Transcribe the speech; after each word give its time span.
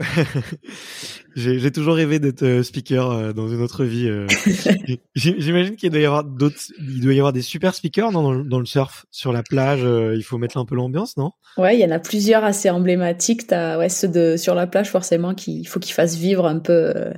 J'ai 1.36 1.70
toujours 1.72 1.94
rêvé 1.94 2.18
d'être 2.18 2.42
euh, 2.42 2.62
speaker 2.62 3.10
euh, 3.10 3.32
dans 3.32 3.48
une 3.48 3.60
autre 3.60 3.84
vie. 3.84 4.08
euh. 4.08 4.26
J'imagine 5.14 5.76
qu'il 5.76 5.90
doit 5.90 6.00
y 6.00 6.04
avoir 6.04 6.24
d'autres, 6.24 6.58
il 6.78 7.00
doit 7.00 7.12
y 7.12 7.18
avoir 7.18 7.32
des 7.32 7.42
super 7.42 7.74
speakers 7.74 8.12
dans, 8.12 8.32
le, 8.32 8.44
dans 8.44 8.60
le 8.60 8.66
surf, 8.66 9.06
sur 9.10 9.32
la 9.32 9.42
plage. 9.42 9.80
il 9.82 10.22
faut 10.22 10.38
mettre 10.38 10.56
un 10.58 10.64
peu 10.64 10.74
l'ambiance, 10.74 11.16
non? 11.16 11.32
Ouais, 11.56 11.76
il 11.76 11.80
y 11.80 11.84
en 11.84 11.90
a 11.90 11.98
plusieurs 11.98 12.44
assez 12.44 12.70
emblématiques. 12.70 13.46
T'as 13.46 13.78
ouais, 13.78 13.88
ceux 13.88 14.08
de 14.08 14.36
sur 14.36 14.54
la 14.54 14.66
plage 14.66 14.90
forcément 14.90 15.34
qu'il 15.34 15.66
faut 15.68 15.80
qu'ils 15.80 15.94
fassent 15.94 16.16
vivre 16.16 16.46
un 16.46 16.58
peu 16.58 16.72
euh, 16.96 17.12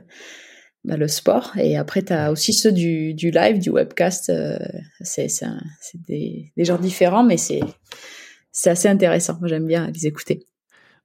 bah, 0.84 0.96
le 0.96 1.08
sport. 1.08 1.52
Et 1.58 1.76
après 1.76 2.02
t'as 2.02 2.30
aussi 2.30 2.52
ceux 2.52 2.72
du, 2.72 3.14
du 3.14 3.30
live, 3.30 3.58
du 3.58 3.70
webcast. 3.70 4.30
euh, 4.30 4.58
c'est 5.02 5.26
des, 6.06 6.52
des 6.56 6.64
genres 6.64 6.78
différents, 6.78 7.24
mais 7.24 7.36
c'est 7.38 7.60
c'est 8.52 8.70
assez 8.70 8.88
intéressant. 8.88 9.38
J'aime 9.44 9.66
bien 9.66 9.90
les 9.90 10.06
écouter. 10.06 10.46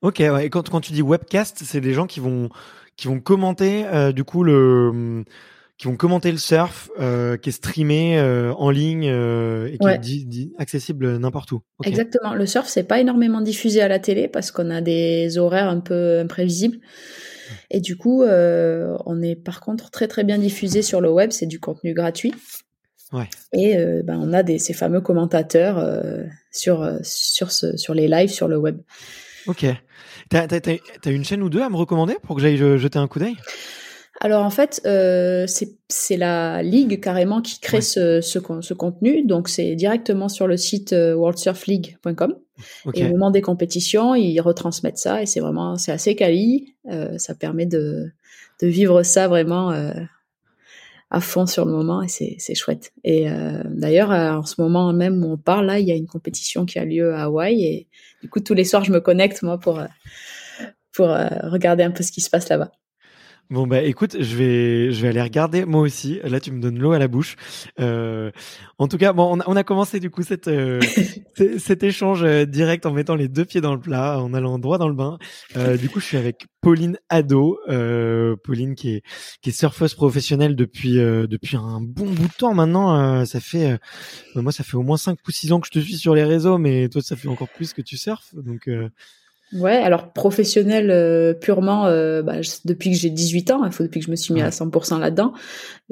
Ok, 0.01 0.17
ouais. 0.19 0.45
Et 0.45 0.50
quand, 0.50 0.69
quand 0.69 0.81
tu 0.81 0.94
dis 0.94 1.01
webcast, 1.01 1.62
c'est 1.63 1.81
des 1.81 1.94
gens 1.94 2.07
qui 2.07 2.19
vont 2.19 2.50
qui 2.97 3.07
vont 3.07 3.19
commenter 3.19 3.85
euh, 3.85 4.12
du 4.12 4.23
coup 4.23 4.44
le 4.44 5.23
qui 5.78 5.88
vont 5.88 5.95
commenter 5.95 6.31
le 6.31 6.38
surf 6.38 6.91
euh, 7.00 7.38
qui 7.38 7.50
est 7.50 7.53
streamé 7.53 8.19
euh, 8.19 8.53
en 8.53 8.69
ligne 8.69 9.03
et 9.06 9.78
qui 9.79 9.85
Ouais. 9.85 9.95
est 9.95 10.00
di- 10.00 10.25
di- 10.25 10.53
accessible 10.59 11.17
n'importe 11.17 11.51
où. 11.53 11.62
Exactement. 11.84 12.34
Le 12.35 12.45
surf 12.45 12.67
c'est 12.67 12.84
pas 12.84 13.00
énormément 13.00 13.41
diffusé 13.41 13.81
à 13.81 13.88
la 13.88 13.97
télé 14.00 14.28
parce 14.28 14.51
qu'on 14.51 14.69
a 14.69 14.81
des 14.81 15.38
horaires 15.39 15.69
un 15.69 15.79
peu 15.79 16.19
imprévisibles. 16.19 16.78
Et 17.69 17.79
du 17.81 17.97
coup, 17.97 18.23
on 18.23 19.22
est 19.22 19.35
par 19.35 19.59
contre 19.62 19.89
très 19.91 20.07
très 20.07 20.23
bien 20.23 20.38
diffusé 20.38 20.81
sur 20.81 21.01
le 21.01 21.09
web. 21.12 21.31
C'est 21.31 21.47
du 21.47 21.59
contenu 21.59 21.94
gratuit. 21.94 22.33
Ouais. 23.12 23.28
Et 23.51 23.75
ben, 24.03 24.19
on 24.22 24.31
a 24.33 24.41
des, 24.44 24.57
ces 24.59 24.73
fameux 24.73 25.01
commentateurs 25.01 25.83
sur, 26.51 26.89
sur, 27.03 27.51
ce, 27.51 27.75
sur 27.75 27.94
les 27.94 28.07
lives 28.07 28.29
sur 28.29 28.47
le 28.47 28.57
web. 28.57 28.78
Ok. 29.47 29.66
T'as 30.31 30.47
t'as 30.47 31.12
une 31.12 31.25
chaîne 31.25 31.44
ou 31.44 31.50
deux 31.50 31.62
à 31.62 31.69
me 31.69 31.75
recommander 31.75 32.16
pour 32.24 32.36
que 32.38 32.42
j'aille 32.42 32.58
jeter 32.58 32.97
un 32.97 33.08
coup 33.08 33.19
d'œil? 33.19 33.36
Alors 34.22 34.46
en 34.46 34.50
fait, 34.50 34.81
euh, 34.86 35.46
c'est 35.47 36.16
la 36.18 36.64
ligue 36.64 37.02
carrément 37.02 37.42
qui 37.42 37.59
crée 37.59 37.78
Ouais. 37.78 37.81
ce, 37.81 38.22
ce, 38.22 38.40
con- 38.40 38.62
ce 38.62 38.74
contenu. 38.74 39.24
Donc 39.25 39.50
c'est 39.50 39.75
directement 39.75 40.30
sur 40.30 40.47
le 40.47 40.58
site 40.58 40.94
euh, 40.94 41.14
worldsurfleague.com. 41.16 42.36
Et 42.94 43.03
au 43.06 43.09
moment 43.09 43.31
des 43.31 43.42
compétitions, 43.42 44.14
ils 44.16 44.40
retransmettent 44.40 45.00
ça 45.00 45.24
et 45.24 45.25
c'est 45.25 45.40
vraiment 45.40 45.78
c'est 45.78 45.92
assez 45.92 46.16
quali. 46.16 46.75
Euh, 46.92 47.18
ça 47.18 47.34
permet 47.34 47.66
de, 47.66 48.12
de 48.62 48.68
vivre 48.68 49.02
ça 49.03 49.28
vraiment 49.28 49.72
euh, 49.72 49.92
à 51.09 51.19
fond 51.19 51.48
sur 51.48 51.66
le 51.66 51.72
moment 51.72 52.03
et 52.03 52.08
c'est 52.08 52.56
chouette. 52.56 52.94
Et 53.03 53.25
d'ailleurs, 53.66 54.12
en 54.12 54.46
ce 54.46 54.62
moment 54.62 54.94
même 54.94 55.24
où 55.25 55.34
on 55.34 55.38
parle, 55.38 55.66
là, 55.66 55.80
il 55.80 55.88
y 55.88 55.92
a 55.92 55.96
une 55.96 56.08
compétition 56.08 56.66
qui 56.66 56.78
a 56.80 56.86
lieu 56.86 57.13
à 57.16 57.24
Hawaï 57.24 57.63
et 57.66 57.88
du 58.22 58.30
coup 58.30 58.40
tous 58.40 58.54
les 58.54 58.66
soirs 58.66 58.84
je 58.84 58.92
me 58.92 59.00
connecte 59.00 59.42
moi 59.44 59.59
pour 59.59 59.80
euh, 59.80 59.88
pour 60.94 61.09
euh, 61.09 61.28
regarder 61.44 61.84
un 61.84 61.92
peu 61.92 62.04
ce 62.04 62.12
qui 62.12 62.22
se 62.22 62.30
passe 62.30 62.50
là-bas. 62.50 62.72
Bon 63.51 63.67
bah 63.67 63.81
écoute, 63.81 64.16
je 64.17 64.38
vais 64.38 64.94
je 64.94 65.01
vais 65.01 65.09
aller 65.09 65.22
regarder 65.22 65.66
moi 65.66 65.81
aussi. 65.81 66.22
Là 66.23 66.39
tu 66.39 66.53
me 66.53 66.62
donnes 66.62 66.79
l'eau 66.79 66.94
à 66.94 67.00
la 67.00 67.09
bouche. 67.09 67.35
Euh, 67.81 68.31
en 68.78 68.88
tout 68.88 68.97
cas, 68.97 69.12
bon, 69.12 69.29
on 69.29 69.41
a, 69.41 69.44
on 69.45 69.57
a 69.57 69.63
commencé 69.66 70.00
du 70.00 70.09
coup 70.09 70.23
cette 70.23 70.47
euh, 70.47 70.79
cet 71.57 71.84
échange 71.84 72.23
euh, 72.23 72.45
direct 72.45 72.85
en 72.85 72.94
mettant 72.94 73.16
les 73.16 73.28
deux 73.28 73.44
pieds 73.44 73.59
dans 73.59 73.73
le 73.73 73.81
plat, 73.81 74.22
en 74.22 74.34
allant 74.34 74.57
droit 74.57 74.78
dans 74.78 74.88
le 74.88 74.94
bain. 74.95 75.17
Euh, 75.57 75.75
du 75.75 75.89
coup, 75.89 76.00
je 76.00 76.06
suis 76.06 76.16
avec 76.16 76.47
Pauline 76.62 76.97
Ado, 77.09 77.59
euh, 77.67 78.38
Pauline 78.41 78.73
qui 78.73 78.91
est 78.91 79.03
qui 79.41 79.50
est 79.50 79.53
surfeuse 79.53 79.95
professionnelle 79.95 80.56
depuis 80.56 80.97
euh, 81.00 81.28
depuis 81.28 81.57
un 81.57 81.81
bon 81.81 82.06
bout 82.06 82.29
de 82.29 82.33
temps 82.38 82.53
maintenant. 82.53 82.97
Euh, 82.97 83.25
ça 83.25 83.41
fait 83.41 83.72
euh, 84.35 84.41
moi 84.41 84.53
ça 84.53 84.63
fait 84.63 84.78
au 84.78 84.83
moins 84.83 84.95
5 84.95 85.18
ou 85.28 85.31
6 85.31 85.51
ans 85.51 85.59
que 85.59 85.68
je 85.68 85.78
te 85.78 85.79
suis 85.79 85.97
sur 85.97 86.15
les 86.15 86.24
réseaux, 86.24 86.57
mais 86.57 86.88
toi 86.88 87.01
ça 87.01 87.18
fait 87.18 87.27
encore 87.27 87.50
plus 87.50 87.74
que 87.74 87.81
tu 87.81 87.97
surfes. 87.97 88.33
Donc 88.33 88.69
euh, 88.69 88.88
Ouais, 89.53 89.75
alors 89.75 90.13
professionnel 90.13 90.92
euh, 90.92 91.33
purement 91.33 91.86
euh, 91.86 92.21
bah, 92.24 92.42
je- 92.42 92.51
depuis 92.65 92.92
que 92.92 92.98
j'ai 92.98 93.09
18 93.09 93.51
ans, 93.51 93.65
il 93.65 93.71
faut 93.71 93.83
depuis 93.83 94.00
que 94.00 94.06
je 94.06 94.12
me 94.12 94.15
suis 94.15 94.33
mis 94.33 94.42
à 94.42 94.45
Ouais. 94.45 94.51
100% 94.51 94.98
là-dedans. 95.00 95.33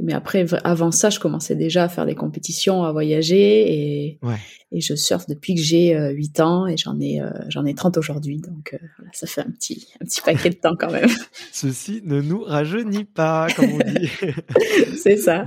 Mais 0.02 0.14
après, 0.14 0.46
avant 0.64 0.92
ça, 0.92 1.10
je 1.10 1.20
commençais 1.20 1.56
déjà 1.56 1.84
à 1.84 1.90
faire 1.90 2.06
des 2.06 2.16
compétitions, 2.16 2.84
à 2.86 2.92
voyager 2.94 3.74
et, 4.08 4.20
Ouais. 4.24 4.38
et 4.72 4.80
je 4.80 4.96
surfe 4.96 5.28
depuis 5.28 5.56
que 5.56 5.62
j'ai 5.62 5.94
euh, 5.96 6.12
8 6.12 6.40
ans 6.40 6.68
et 6.68 6.78
j'en 6.78 6.98
ai 7.02 7.22
euh, 7.22 7.30
j'en 7.50 7.66
ai 7.66 7.74
30 7.76 7.98
aujourd'hui. 7.98 8.38
Donc 8.40 8.74
euh, 8.74 8.78
voilà, 8.98 9.12
ça 9.14 9.28
fait 9.28 9.42
un 9.42 9.52
petit 9.52 9.88
un 10.02 10.06
petit 10.06 10.22
paquet 10.22 10.52
de 10.52 10.56
temps 10.56 10.76
quand 10.80 10.92
même. 10.92 11.10
ceci 11.52 12.02
ne 12.06 12.22
nous 12.22 12.42
rajeunit 12.44 13.04
pas, 13.04 13.48
comme 13.56 13.74
on 13.74 13.78
dit. 13.80 14.10
C'est 15.04 15.18
ça. 15.18 15.46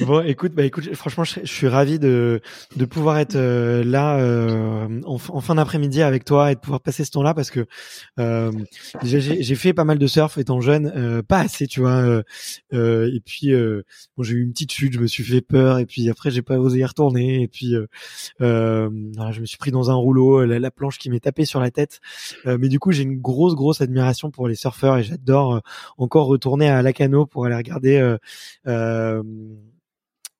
bon, 0.06 0.24
écoute, 0.24 0.52
bah 0.52 0.64
écoute, 0.64 0.94
franchement, 0.94 1.24
je, 1.24 1.40
suis 1.44 1.68
ravi 1.68 1.98
de 1.98 2.40
de 2.76 2.84
pouvoir 2.84 3.18
être 3.18 3.36
euh, 3.36 3.84
là 3.84 4.18
euh, 4.18 5.00
en, 5.04 5.18
fin 5.18 5.54
d'après-midi 5.54 6.02
avec 6.02 6.24
toi 6.24 6.52
et 6.52 6.54
de 6.54 6.60
pouvoir 6.60 6.80
passer 6.80 7.04
ce 7.04 7.10
temps-là 7.12 7.34
parce 7.34 7.50
que 7.50 7.66
euh, 8.18 8.52
j'ai 9.02 9.54
fait 9.54 9.72
pas 9.72 9.84
mal 9.84 9.98
de 9.98 10.06
surf 10.06 10.38
étant 10.38 10.60
jeune, 10.60 10.92
euh, 10.94 11.22
pas 11.22 11.40
assez, 11.40 11.66
tu 11.66 11.80
vois. 11.80 12.22
et 12.72 13.20
puis 13.24 13.52
bon, 14.16 14.22
j'ai 14.22 14.34
eu 14.34 14.42
une 14.42 14.52
petite 14.52 14.72
chute, 14.72 14.92
je 14.92 15.00
me 15.00 15.06
suis 15.06 15.24
fait 15.24 15.40
peur 15.40 15.78
et 15.78 15.86
puis 15.86 16.08
après 16.10 16.30
j'ai 16.30 16.42
pas 16.42 16.58
osé 16.58 16.80
y 16.80 16.84
retourner 16.84 17.42
et 17.42 17.48
puis 17.48 17.74
voilà, 18.38 19.32
je 19.32 19.40
me 19.40 19.46
suis 19.46 19.58
pris 19.58 19.70
dans 19.70 19.90
un 19.90 19.94
rouleau, 19.94 20.44
la, 20.44 20.58
la 20.58 20.70
planche 20.70 20.98
qui 20.98 21.10
m'est 21.10 21.20
tapée 21.20 21.44
sur 21.44 21.60
la 21.60 21.70
tête. 21.70 22.00
mais 22.44 22.68
du 22.68 22.78
coup, 22.78 22.92
j'ai 22.92 23.02
une 23.02 23.20
grosse 23.20 23.54
grosse 23.54 23.80
admiration 23.80 24.30
pour 24.30 24.48
les 24.48 24.54
surfeurs 24.54 24.98
et 24.98 25.02
j'adore 25.02 25.62
encore 25.98 26.26
retourner 26.26 26.68
à 26.68 26.82
Lacano 26.82 27.26
pour 27.26 27.46
aller 27.46 27.56
regarder 27.56 28.16
euh, 28.66 29.22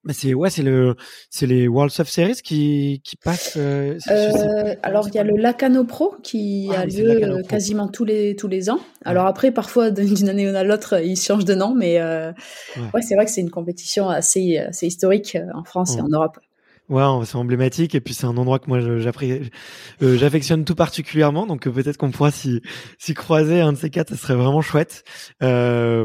mais 0.04 0.12
c'est 0.12 0.34
ouais, 0.34 0.50
c'est 0.50 0.62
le 0.62 0.96
c'est 1.28 1.46
les 1.46 1.68
World 1.68 1.92
Surf 1.92 2.08
Series 2.08 2.40
qui 2.42 3.02
qui 3.04 3.16
passent. 3.16 3.56
Euh, 3.56 3.98
euh, 4.10 4.74
alors 4.82 5.08
il 5.08 5.14
y 5.14 5.18
a 5.18 5.24
le 5.24 5.36
Lacano 5.36 5.84
Pro 5.84 6.14
qui 6.22 6.70
ah 6.74 6.80
a 6.80 6.86
lieu 6.86 7.42
quasiment 7.48 7.88
tous 7.88 8.04
les 8.04 8.34
tous 8.36 8.48
les 8.48 8.70
ans. 8.70 8.80
Alors 9.04 9.26
après 9.26 9.50
parfois 9.50 9.90
d'une 9.90 10.28
année 10.28 10.48
à 10.48 10.64
l'autre 10.64 11.02
il 11.02 11.16
change 11.16 11.44
de 11.44 11.54
nom, 11.54 11.74
mais 11.74 12.00
ouais, 12.02 13.02
c'est 13.02 13.14
vrai 13.14 13.24
que 13.24 13.30
c'est 13.30 13.42
une 13.42 13.50
compétition 13.50 14.08
assez 14.08 14.58
assez 14.58 14.86
historique 14.86 15.36
en 15.54 15.64
France 15.64 15.96
et 15.96 16.00
en 16.00 16.08
Europe. 16.08 16.38
Ouais, 16.90 17.04
c'est 17.24 17.36
emblématique 17.36 17.94
et 17.94 18.00
puis 18.00 18.14
c'est 18.14 18.26
un 18.26 18.36
endroit 18.36 18.58
que 18.58 18.66
moi 18.66 18.78
euh, 18.78 18.98
j'affectionne 20.00 20.64
tout 20.64 20.74
particulièrement, 20.74 21.46
donc 21.46 21.68
euh, 21.68 21.70
peut-être 21.70 21.96
qu'on 21.96 22.10
pourra 22.10 22.32
s'y 22.32 22.60
croiser 23.14 23.60
un 23.60 23.74
de 23.74 23.78
ces 23.78 23.90
quatre, 23.90 24.08
ça 24.08 24.16
serait 24.16 24.34
vraiment 24.34 24.60
chouette. 24.60 25.04
Euh, 25.40 26.04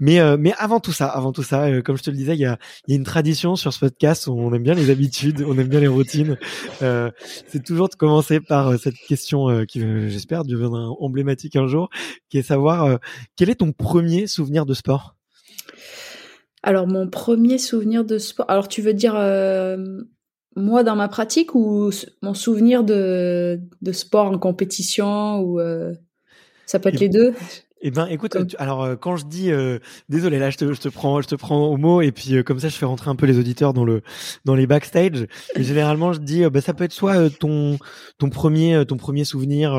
mais 0.00 0.18
euh, 0.18 0.36
mais 0.36 0.52
avant 0.58 0.80
tout 0.80 0.90
ça, 0.90 1.06
avant 1.06 1.30
tout 1.30 1.44
ça, 1.44 1.80
comme 1.82 1.96
je 1.96 2.02
te 2.02 2.10
le 2.10 2.16
disais, 2.16 2.34
il 2.34 2.40
y 2.40 2.44
a, 2.44 2.58
y 2.88 2.92
a 2.94 2.96
une 2.96 3.04
tradition 3.04 3.54
sur 3.54 3.72
ce 3.72 3.78
podcast 3.78 4.26
où 4.26 4.32
on 4.32 4.52
aime 4.52 4.64
bien 4.64 4.74
les 4.74 4.90
habitudes, 4.90 5.44
on 5.46 5.56
aime 5.58 5.68
bien 5.68 5.78
les 5.78 5.86
routines. 5.86 6.36
c'est 6.80 7.62
toujours 7.64 7.88
de 7.88 7.94
commencer 7.94 8.40
par 8.40 8.76
cette 8.80 8.96
question 9.06 9.64
qui, 9.64 9.80
j'espère, 10.08 10.42
deviendra 10.42 10.88
emblématique 10.98 11.54
un 11.54 11.68
jour, 11.68 11.88
qui 12.30 12.38
est 12.38 12.42
savoir 12.42 12.98
quel 13.36 13.48
est 13.48 13.60
ton 13.60 13.70
premier 13.70 14.26
souvenir 14.26 14.66
de 14.66 14.74
sport? 14.74 15.14
Alors 16.64 16.88
mon 16.88 17.08
premier 17.08 17.58
souvenir 17.58 18.04
de 18.04 18.18
sport. 18.18 18.46
Alors 18.48 18.66
tu 18.66 18.82
veux 18.82 18.92
dire 18.92 19.14
moi 20.56 20.82
dans 20.82 20.96
ma 20.96 21.08
pratique 21.08 21.54
ou 21.54 21.90
mon 22.22 22.34
souvenir 22.34 22.82
de, 22.82 23.60
de 23.82 23.92
sport 23.92 24.26
en 24.26 24.38
compétition 24.38 25.40
ou 25.40 25.60
euh, 25.60 25.94
ça 26.64 26.80
peut 26.80 26.88
être 26.88 27.00
les 27.00 27.08
deux? 27.10 27.34
Eh 27.82 27.90
ben, 27.90 28.06
écoute, 28.06 28.36
alors 28.58 28.82
euh, 28.82 28.96
quand 28.96 29.16
je 29.16 29.26
dis, 29.26 29.52
euh, 29.52 29.78
désolé, 30.08 30.38
là, 30.38 30.48
je 30.48 30.56
te, 30.56 30.72
je 30.72 30.80
te 30.80 30.88
prends, 30.88 31.20
je 31.20 31.28
te 31.28 31.34
prends 31.34 31.66
au 31.66 31.76
mot, 31.76 32.00
et 32.00 32.10
puis 32.10 32.34
euh, 32.34 32.42
comme 32.42 32.58
ça, 32.58 32.70
je 32.70 32.76
fais 32.76 32.86
rentrer 32.86 33.10
un 33.10 33.16
peu 33.16 33.26
les 33.26 33.38
auditeurs 33.38 33.74
dans 33.74 33.84
le, 33.84 34.00
dans 34.46 34.54
les 34.54 34.66
backstage. 34.66 35.26
Et 35.56 35.62
généralement, 35.62 36.14
je 36.14 36.20
dis, 36.20 36.48
bah, 36.48 36.62
ça 36.62 36.72
peut 36.72 36.84
être 36.84 36.92
soit 36.92 37.28
ton, 37.28 37.78
ton 38.16 38.30
premier, 38.30 38.84
ton 38.86 38.96
premier 38.96 39.24
souvenir 39.24 39.72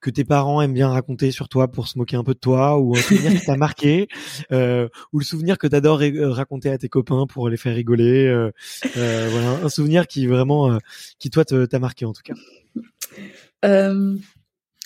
que 0.00 0.10
tes 0.10 0.24
parents 0.24 0.62
aiment 0.62 0.72
bien 0.72 0.88
raconter 0.88 1.32
sur 1.32 1.48
toi 1.48 1.66
pour 1.66 1.88
se 1.88 1.98
moquer 1.98 2.16
un 2.16 2.22
peu 2.22 2.34
de 2.34 2.38
toi, 2.38 2.78
ou 2.78 2.96
un 2.96 3.00
souvenir 3.00 3.32
qui 3.32 3.44
t'a 3.44 3.56
marqué, 3.56 4.06
ou 4.50 5.18
le 5.18 5.24
souvenir 5.24 5.58
que 5.58 5.66
t'adores 5.66 6.02
raconter 6.32 6.70
à 6.70 6.78
tes 6.78 6.88
copains 6.88 7.26
pour 7.26 7.48
les 7.48 7.56
faire 7.56 7.74
rigoler. 7.74 8.50
voilà, 8.94 9.64
un 9.64 9.68
souvenir 9.68 10.06
qui 10.06 10.26
vraiment, 10.28 10.78
qui 11.18 11.28
toi 11.30 11.44
t'a 11.44 11.78
marqué 11.80 12.04
en 12.04 12.12
tout 12.12 12.22
cas. 12.22 12.34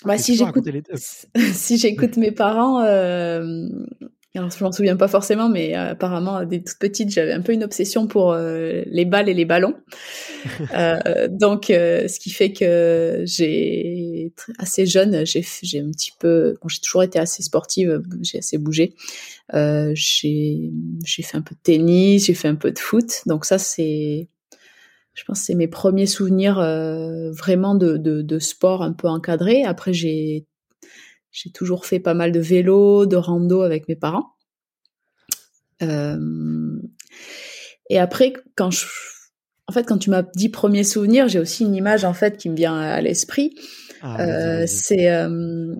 Bah, 0.07 0.17
si 0.17 0.35
j'écoute, 0.35 0.67
si 1.53 1.77
j'écoute 1.77 2.17
mes 2.17 2.31
parents, 2.31 2.81
euh, 2.81 3.67
alors 4.37 4.51
je 4.51 4.63
m'en 4.63 4.71
souviens 4.71 4.95
pas 4.95 5.07
forcément, 5.07 5.49
mais 5.49 5.75
euh, 5.75 5.91
apparemment, 5.91 6.43
dès 6.45 6.59
toute 6.59 6.77
petite, 6.79 7.09
j'avais 7.09 7.33
un 7.33 7.41
peu 7.41 7.53
une 7.53 7.63
obsession 7.63 8.07
pour 8.07 8.33
euh, 8.33 8.83
les 8.85 9.05
balles 9.05 9.29
et 9.29 9.33
les 9.33 9.45
ballons. 9.45 9.75
euh, 10.75 11.27
donc, 11.29 11.65
ce 11.67 12.19
qui 12.19 12.29
fait 12.29 12.53
que 12.53 13.23
j'ai 13.25 14.33
assez 14.59 14.85
jeune, 14.85 15.25
j'ai 15.25 15.45
j'ai 15.63 15.79
un 15.79 15.89
petit 15.91 16.11
peu, 16.19 16.57
bon, 16.61 16.67
j'ai 16.67 16.79
toujours 16.79 17.03
été 17.03 17.19
assez 17.19 17.43
sportive, 17.43 18.01
j'ai 18.21 18.39
assez 18.39 18.57
bougé. 18.57 18.93
j'ai 19.53 20.71
j'ai 21.03 21.23
fait 21.23 21.37
un 21.37 21.41
peu 21.41 21.55
de 21.55 21.61
tennis, 21.63 22.25
j'ai 22.25 22.33
fait 22.33 22.47
un 22.47 22.55
peu 22.55 22.71
de 22.71 22.79
foot, 22.79 23.23
donc 23.25 23.45
ça 23.45 23.57
c'est 23.57 24.27
je 25.17 25.23
pense 25.25 25.39
que 25.39 25.45
c'est 25.47 25.55
mes 25.55 25.67
premiers 25.67 26.05
souvenirs 26.05 26.59
euh, 26.59 27.31
vraiment 27.31 27.73
de, 27.73 27.97
de, 27.97 28.21
de, 28.21 28.39
sport 28.39 28.83
un 28.83 28.93
peu 28.93 29.07
encadré. 29.07 29.63
Après, 29.63 29.91
j'ai 29.91 30.45
j'ai 31.31 31.51
toujours 31.51 31.85
fait 31.85 31.99
pas 31.99 32.13
mal 32.13 32.31
de 32.31 32.39
vélo, 32.39 33.07
de 33.07 33.15
rando 33.15 33.61
avec 33.61 33.87
mes 33.87 33.95
parents. 33.95 34.35
Euh, 35.81 36.79
et 37.89 37.99
après, 37.99 38.33
quand 38.55 38.69
je, 38.69 38.85
en 39.67 39.73
fait, 39.73 39.83
quand 39.83 39.97
tu 39.97 40.11
m'as 40.11 40.23
dit 40.35 40.49
premier 40.49 40.83
souvenir, 40.83 41.27
j'ai 41.27 41.39
aussi 41.39 41.63
une 41.63 41.75
image 41.75 42.05
en 42.05 42.13
fait 42.13 42.37
qui 42.37 42.49
me 42.49 42.55
vient 42.55 42.77
à 42.77 43.01
l'esprit. 43.01 43.55
Ah, 44.01 44.21
euh, 44.21 44.63
c'est 44.67 45.09
euh, 45.09 45.73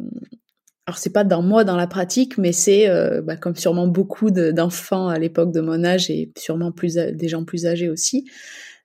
alors 0.87 0.97
c'est 0.97 1.11
pas 1.11 1.23
dans 1.23 1.43
moi 1.43 1.63
dans 1.63 1.75
la 1.75 1.87
pratique, 1.87 2.39
mais 2.39 2.53
c'est 2.53 2.89
euh, 2.89 3.21
bah, 3.21 3.37
comme 3.37 3.55
sûrement 3.55 3.87
beaucoup 3.87 4.31
d'enfants 4.31 5.09
à 5.09 5.19
l'époque 5.19 5.51
de 5.51 5.61
mon 5.61 5.83
âge 5.83 6.09
et 6.09 6.31
sûrement 6.37 6.71
plus 6.71 6.95
des 6.95 7.27
gens 7.27 7.43
plus 7.43 7.67
âgés 7.67 7.89
aussi. 7.89 8.25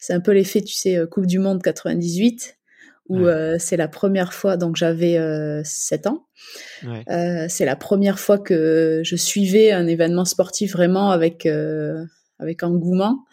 C'est 0.03 0.15
un 0.15 0.21
peu 0.21 0.33
l'effet, 0.33 0.61
tu 0.63 0.75
sais, 0.75 0.97
euh, 0.97 1.07
Coupe 1.07 1.27
du 1.27 1.39
Monde 1.39 1.63
98, 1.63 2.59
où 3.09 3.19
euh, 3.19 3.57
c'est 3.61 3.77
la 3.77 3.87
première 3.87 4.33
fois, 4.33 4.57
donc 4.57 4.75
j'avais 4.75 5.13
7 5.65 6.07
euh, 6.07 6.11
ans. 6.11 6.27
Ouais. 6.85 7.47
c'est 7.49 7.65
la 7.65 7.77
première 7.77 8.19
fois 8.19 8.39
que 8.39 9.03
je 9.05 9.15
suivais 9.15 9.71
un 9.71 9.87
événement 9.87 10.25
sportif 10.25 10.73
vraiment 10.73 11.13
avec 11.13 11.47
avec 11.47 12.63
engouement. 12.65 13.25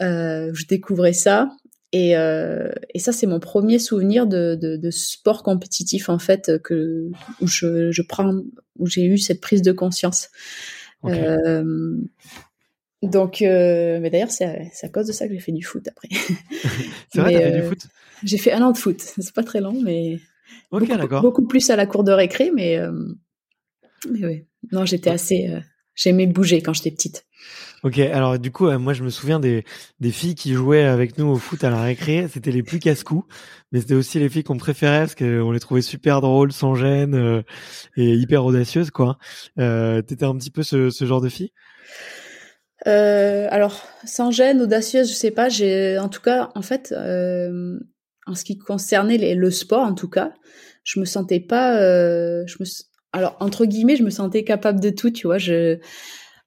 je 0.00 0.66
découvrais 0.66 1.12
ça 1.12 1.50
et, 1.92 2.12
et 2.12 2.98
ça 2.98 3.12
c'est 3.12 3.26
mon 3.26 3.40
premier 3.40 3.78
souvenir 3.78 4.26
de, 4.26 4.54
de, 4.54 4.76
de, 4.76 4.90
sport 4.90 5.42
compétitif 5.42 6.08
en 6.08 6.18
fait 6.18 6.52
que 6.62 7.10
où 7.42 7.46
je, 7.46 7.90
je 7.90 8.02
prends 8.02 8.40
où 8.78 8.86
j'ai 8.86 9.04
eu 9.04 9.18
cette 9.18 9.42
prise 9.42 9.60
de 9.60 9.72
conscience. 9.72 10.30
Okay. 11.02 11.36
Donc, 13.02 13.40
euh, 13.40 13.98
mais 14.00 14.10
d'ailleurs, 14.10 14.30
c'est 14.30 14.44
à, 14.82 14.88
cause 14.88 15.06
de 15.06 15.12
ça 15.12 15.26
que 15.26 15.32
j'ai 15.32 15.40
fait 15.40 15.52
du 15.52 15.62
foot 15.62 15.88
après. 15.88 16.08
c'est 17.12 17.20
vrai, 17.20 17.32
t'as 17.32 17.40
fait 17.40 17.52
du 17.52 17.60
euh, 17.60 17.68
foot? 17.68 17.86
J'ai 18.24 18.38
fait 18.38 18.52
un 18.52 18.62
an 18.62 18.72
de 18.72 18.78
foot. 18.78 19.00
C'est 19.00 19.34
pas 19.34 19.42
très 19.42 19.60
long, 19.60 19.80
mais 19.82 20.18
beaucoup, 20.70 20.86
beaucoup, 21.22 21.46
plus 21.46 21.70
à 21.70 21.76
la 21.76 21.86
cour 21.86 22.04
de 22.04 22.12
récré, 22.12 22.50
mais 22.54 22.76
euh, 22.76 22.92
mais. 24.10 24.46
Non, 24.72 24.84
j'étais 24.84 25.10
assez. 25.10 25.50
J'aimais 25.94 26.26
bouger 26.26 26.62
quand 26.62 26.72
j'étais 26.72 26.90
petite. 26.90 27.24
Ok, 27.82 27.98
alors 27.98 28.38
du 28.38 28.50
coup, 28.50 28.70
moi 28.78 28.92
je 28.92 29.02
me 29.02 29.08
souviens 29.08 29.40
des, 29.40 29.64
des 30.00 30.10
filles 30.10 30.34
qui 30.34 30.52
jouaient 30.52 30.84
avec 30.84 31.16
nous 31.16 31.26
au 31.26 31.36
foot 31.36 31.64
à 31.64 31.70
la 31.70 31.82
récré. 31.82 32.26
C'était 32.30 32.52
les 32.52 32.62
plus 32.62 32.78
casse-cou, 32.78 33.24
mais 33.72 33.80
c'était 33.80 33.94
aussi 33.94 34.18
les 34.18 34.28
filles 34.28 34.44
qu'on 34.44 34.58
préférait 34.58 35.00
parce 35.00 35.14
qu'on 35.14 35.50
les 35.50 35.60
trouvait 35.60 35.80
super 35.80 36.20
drôles, 36.20 36.52
sans 36.52 36.74
gêne 36.74 37.42
et 37.96 38.14
hyper 38.14 38.44
audacieuses, 38.44 38.90
quoi. 38.90 39.16
Euh, 39.58 40.02
T'étais 40.02 40.26
un 40.26 40.36
petit 40.36 40.50
peu 40.50 40.62
ce, 40.62 40.90
ce 40.90 41.06
genre 41.06 41.22
de 41.22 41.30
fille? 41.30 41.52
Euh, 42.86 43.46
alors, 43.50 43.86
sans 44.04 44.30
gêne, 44.30 44.62
audacieuse, 44.62 45.08
je 45.10 45.14
sais 45.14 45.30
pas. 45.30 45.48
J'ai, 45.48 45.98
en 45.98 46.08
tout 46.08 46.22
cas, 46.22 46.50
en 46.54 46.62
fait, 46.62 46.92
euh, 46.96 47.78
en 48.26 48.34
ce 48.34 48.44
qui 48.44 48.58
concernait 48.58 49.34
le 49.34 49.50
sport, 49.50 49.82
en 49.82 49.94
tout 49.94 50.08
cas, 50.08 50.32
je 50.84 51.00
me 51.00 51.04
sentais 51.04 51.40
pas. 51.40 51.80
Euh, 51.80 52.44
je 52.46 52.56
me, 52.60 52.66
alors 53.12 53.36
entre 53.40 53.66
guillemets, 53.66 53.96
je 53.96 54.02
me 54.02 54.10
sentais 54.10 54.44
capable 54.44 54.80
de 54.80 54.90
tout. 54.90 55.10
Tu 55.10 55.26
vois, 55.26 55.38
je, 55.38 55.78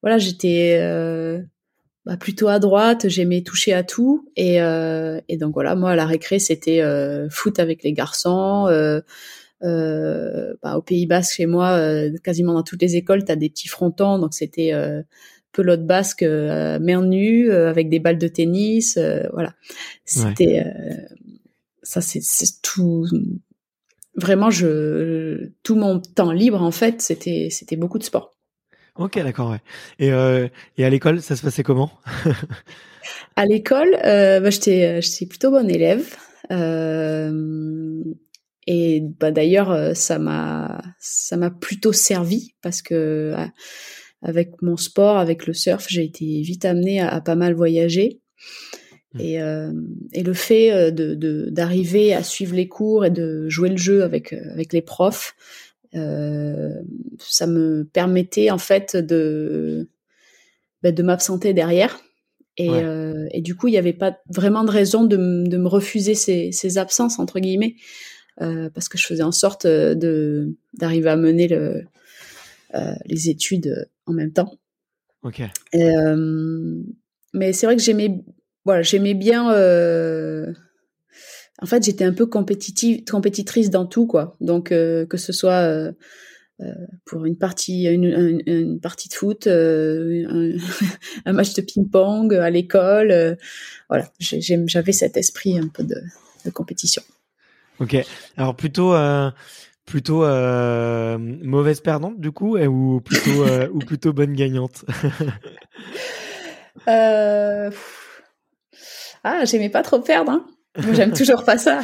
voilà, 0.02 0.18
j'étais 0.18 0.80
euh, 0.82 1.40
bah, 2.06 2.18
plutôt 2.18 2.48
à 2.48 2.60
droite. 2.60 3.08
J'aimais 3.10 3.44
toucher 3.44 3.74
à 3.74 3.84
tout, 3.84 4.28
et, 4.36 4.62
euh, 4.62 5.20
et 5.30 5.38
donc 5.38 5.54
voilà, 5.54 5.76
moi 5.76 5.92
à 5.92 5.96
la 5.96 6.06
récré, 6.06 6.40
c'était 6.40 6.82
euh, 6.82 7.30
foot 7.30 7.60
avec 7.60 7.84
les 7.84 7.94
garçons. 7.94 8.68
Bah, 9.62 10.78
au 10.78 10.82
Pays 10.82 11.06
Basque, 11.06 11.36
chez 11.36 11.46
moi, 11.46 11.80
quasiment 12.24 12.54
dans 12.54 12.64
toutes 12.64 12.82
les 12.82 12.96
écoles, 12.96 13.24
tu 13.24 13.32
as 13.32 13.36
des 13.36 13.50
petits 13.50 13.70
frontons, 13.70 14.18
donc 14.20 14.34
c'était 14.34 14.74
pelote 15.54 15.86
basque 15.86 16.24
euh, 16.24 16.80
main 16.80 17.02
nue 17.02 17.50
euh, 17.50 17.70
avec 17.70 17.88
des 17.88 18.00
balles 18.00 18.18
de 18.18 18.28
tennis 18.28 18.98
euh, 18.98 19.24
voilà. 19.32 19.54
C'était 20.04 20.66
ça 21.84 22.02
c'est 22.02 22.22
tout 22.62 23.08
vraiment 24.16 24.50
je 24.50 25.50
tout 25.64 25.76
mon 25.76 26.00
temps 26.00 26.32
libre 26.32 26.62
en 26.62 26.72
fait 26.72 27.02
c'était 27.02 27.48
c'était 27.50 27.78
beaucoup 27.78 28.00
de 28.00 28.04
sport. 28.04 28.36
Ok 28.96 29.18
d'accord 29.18 29.52
ouais. 29.52 29.62
Et 30.00 30.10
et 30.78 30.86
à 30.86 30.90
l'école 30.90 31.22
ça 31.22 31.36
se 31.36 31.42
passait 31.42 31.64
comment? 31.64 31.92
À 33.36 33.46
l'école 33.46 33.92
bah, 34.02 34.50
j'étais 34.50 35.02
j'étais 35.02 35.26
plutôt 35.26 35.52
bonne 35.52 35.70
élève 35.70 36.16
et 38.66 39.02
bah 39.20 39.32
d'ailleurs 39.32 39.96
ça 39.96 40.20
m'a 40.20 40.82
ça 41.00 41.36
m'a 41.36 41.50
plutôt 41.50 41.92
servi 41.92 42.54
parce 42.62 42.82
que 42.82 43.36
avec 44.24 44.62
mon 44.62 44.78
sport, 44.78 45.18
avec 45.18 45.46
le 45.46 45.54
surf, 45.54 45.86
j'ai 45.90 46.04
été 46.04 46.42
vite 46.42 46.66
amenée 46.66 47.02
à, 47.02 47.20
pas 47.22 47.36
mal 47.36 47.54
voyager. 47.54 48.22
Mmh. 49.14 49.20
Et, 49.20 49.42
euh, 49.42 49.72
et, 50.14 50.24
le 50.24 50.34
fait 50.34 50.72
euh, 50.72 50.92
de 50.92 51.50
d'arriver 51.52 52.14
à 52.14 52.24
suivre 52.24 52.56
les 52.56 52.68
cours 52.68 53.06
et 53.06 53.12
de 53.12 53.48
jouer 53.50 53.70
le 53.70 53.78
jeu 53.78 54.04
avec 54.04 54.34
euh, 54.34 54.42
avec 54.54 54.74
les 54.74 54.82
profs, 54.82 55.36
euh, 55.94 56.74
ça 57.20 57.46
me 57.46 57.84
permettait 57.84 58.50
en 58.50 58.58
fait 58.58 58.96
de 58.96 59.88
bah, 60.82 60.92
de 60.92 61.04
m'absenter 61.04 61.54
derrière 61.54 62.00
Et, 62.58 62.70
euh, 62.70 63.28
et 63.32 63.42
du 63.42 63.56
coup, 63.56 63.68
il 63.68 63.72
n'y 63.72 63.78
avait 63.78 63.94
pas 63.94 64.18
vraiment 64.30 64.64
de 64.64 64.72
raison 64.72 65.04
de, 65.04 65.18
de 65.18 65.58
me 65.58 65.68
refuser 65.68 66.16
ces, 66.16 66.52
ces, 66.52 66.78
absences, 66.78 67.20
entre 67.20 67.40
guillemets, 67.40 67.76
parce 68.38 68.90
que 68.90 68.98
je 68.98 69.06
faisais 69.06 69.24
en 69.24 69.32
sorte 69.32 69.68
de 69.68 70.56
d'arriver 70.74 71.10
à 71.10 71.16
mener 71.16 71.48
le, 71.48 71.84
les 73.06 73.30
études 73.30 73.88
en 74.06 74.14
même 74.14 74.32
temps. 74.32 74.58
Ok. 75.24 75.42
Euh, 75.76 76.84
mais 77.34 77.54
c'est 77.54 77.66
vrai 77.66 77.76
que 77.76 77.82
j'aimais 77.82 78.24
voilà, 78.66 78.82
j'aimais 78.82 79.14
bien. 79.14 79.52
Euh, 79.52 80.54
en 81.62 81.66
fait, 81.66 81.84
j'étais 81.84 82.06
un 82.06 82.14
peu 82.14 82.26
compétitive, 82.26 83.04
compétitrice 83.06 83.70
dans 83.70 83.86
tout, 83.86 84.08
quoi. 84.08 84.38
Donc, 84.42 84.72
euh, 84.72 85.06
que 85.06 85.18
ce 85.18 85.34
soit 85.34 85.64
euh, 85.64 85.92
euh 86.62 86.74
pour 87.06 87.26
une 87.26 87.38
partie, 87.38 87.86
une, 87.86 88.06
une, 88.06 88.42
une 88.46 88.80
partie 88.80 89.10
de 89.10 89.14
foot, 89.14 89.48
euh, 89.48 90.26
un, 90.30 90.52
un, 91.26 91.34
match 91.34 91.54
de 91.54 91.62
ping-pong 91.62 92.34
à 92.36 92.50
l'école, 92.50 93.38
voilà, 93.90 94.10
j'avais 94.20 94.92
cet 94.92 95.18
esprit 95.18 95.58
un 95.58 95.68
peu 95.68 95.84
de, 95.84 96.02
de, 96.46 96.50
compétition. 96.52 97.04
Ok. 97.80 97.98
Alors 98.38 98.56
plutôt. 98.56 98.94
Plutôt 99.86 100.22
mauvaise 101.18 101.82
perdante 101.82 102.20
du 102.20 102.32
coup 102.32 102.58
ou 102.58 103.02
plutôt 103.02 103.46
ou 103.74 103.80
plutôt 103.80 104.14
bonne 104.14 104.34
gagnante? 104.34 104.86
euh, 106.88 107.70
ah, 109.24 109.46
j'aimais 109.46 109.70
pas 109.70 109.84
trop 109.84 110.00
perdre. 110.00 110.32
Hein. 110.32 110.46
J'aime 110.94 111.14
toujours 111.14 111.44
pas 111.46 111.58
ça. 111.58 111.82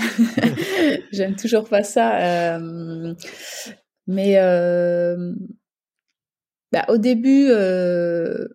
J'aime 1.12 1.36
toujours 1.36 1.68
pas 1.70 1.84
ça. 1.84 2.20
Euh... 2.20 3.14
Mais 4.08 4.38
euh... 4.38 5.34
bah, 6.72 6.86
au 6.90 6.98
début, 6.98 7.48
euh... 7.50 8.48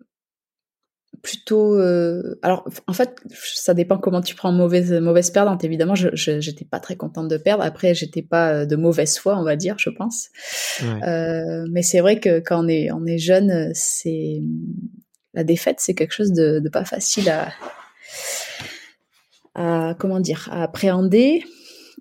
plutôt. 1.25 1.75
Euh, 1.79 2.37
alors, 2.43 2.69
en 2.85 2.93
fait, 2.93 3.19
ça 3.33 3.73
dépend 3.73 3.97
comment 3.97 4.21
tu 4.21 4.35
prends 4.35 4.51
mauvaise 4.51 4.93
mauvaise 4.93 5.31
perdante. 5.31 5.63
Évidemment, 5.63 5.95
je 5.95 6.09
j'étais 6.13 6.65
pas 6.65 6.79
très 6.79 6.95
contente 6.95 7.27
de 7.27 7.37
perdre. 7.37 7.63
Après, 7.63 7.95
j'étais 7.95 8.21
pas 8.21 8.51
euh, 8.51 8.65
de 8.67 8.75
mauvaise 8.75 9.17
foi, 9.17 9.35
on 9.35 9.43
va 9.43 9.55
dire, 9.55 9.75
je 9.79 9.89
pense. 9.89 10.29
Ouais. 10.83 11.03
Euh, 11.03 11.65
mais 11.71 11.81
c'est 11.81 11.99
vrai 11.99 12.19
que 12.19 12.39
quand 12.39 12.63
on 12.63 12.67
est 12.67 12.91
on 12.91 13.07
est 13.07 13.17
jeune, 13.17 13.71
c'est 13.73 14.43
la 15.33 15.43
défaite, 15.43 15.77
c'est 15.79 15.95
quelque 15.95 16.13
chose 16.13 16.31
de, 16.31 16.59
de 16.59 16.69
pas 16.69 16.85
facile 16.85 17.27
à 17.29 17.51
à 19.55 19.95
comment 19.97 20.19
dire 20.19 20.47
à 20.51 20.61
appréhender 20.61 21.43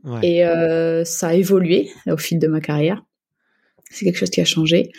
ouais. 0.04 0.20
et 0.22 0.44
euh, 0.44 1.02
ça 1.06 1.28
a 1.28 1.34
évolué 1.34 1.88
au 2.06 2.18
fil 2.18 2.38
de 2.38 2.46
ma 2.46 2.60
carrière. 2.60 3.02
C'est 3.90 4.04
quelque 4.04 4.18
chose 4.18 4.30
qui 4.30 4.42
a 4.42 4.44
changé. 4.44 4.92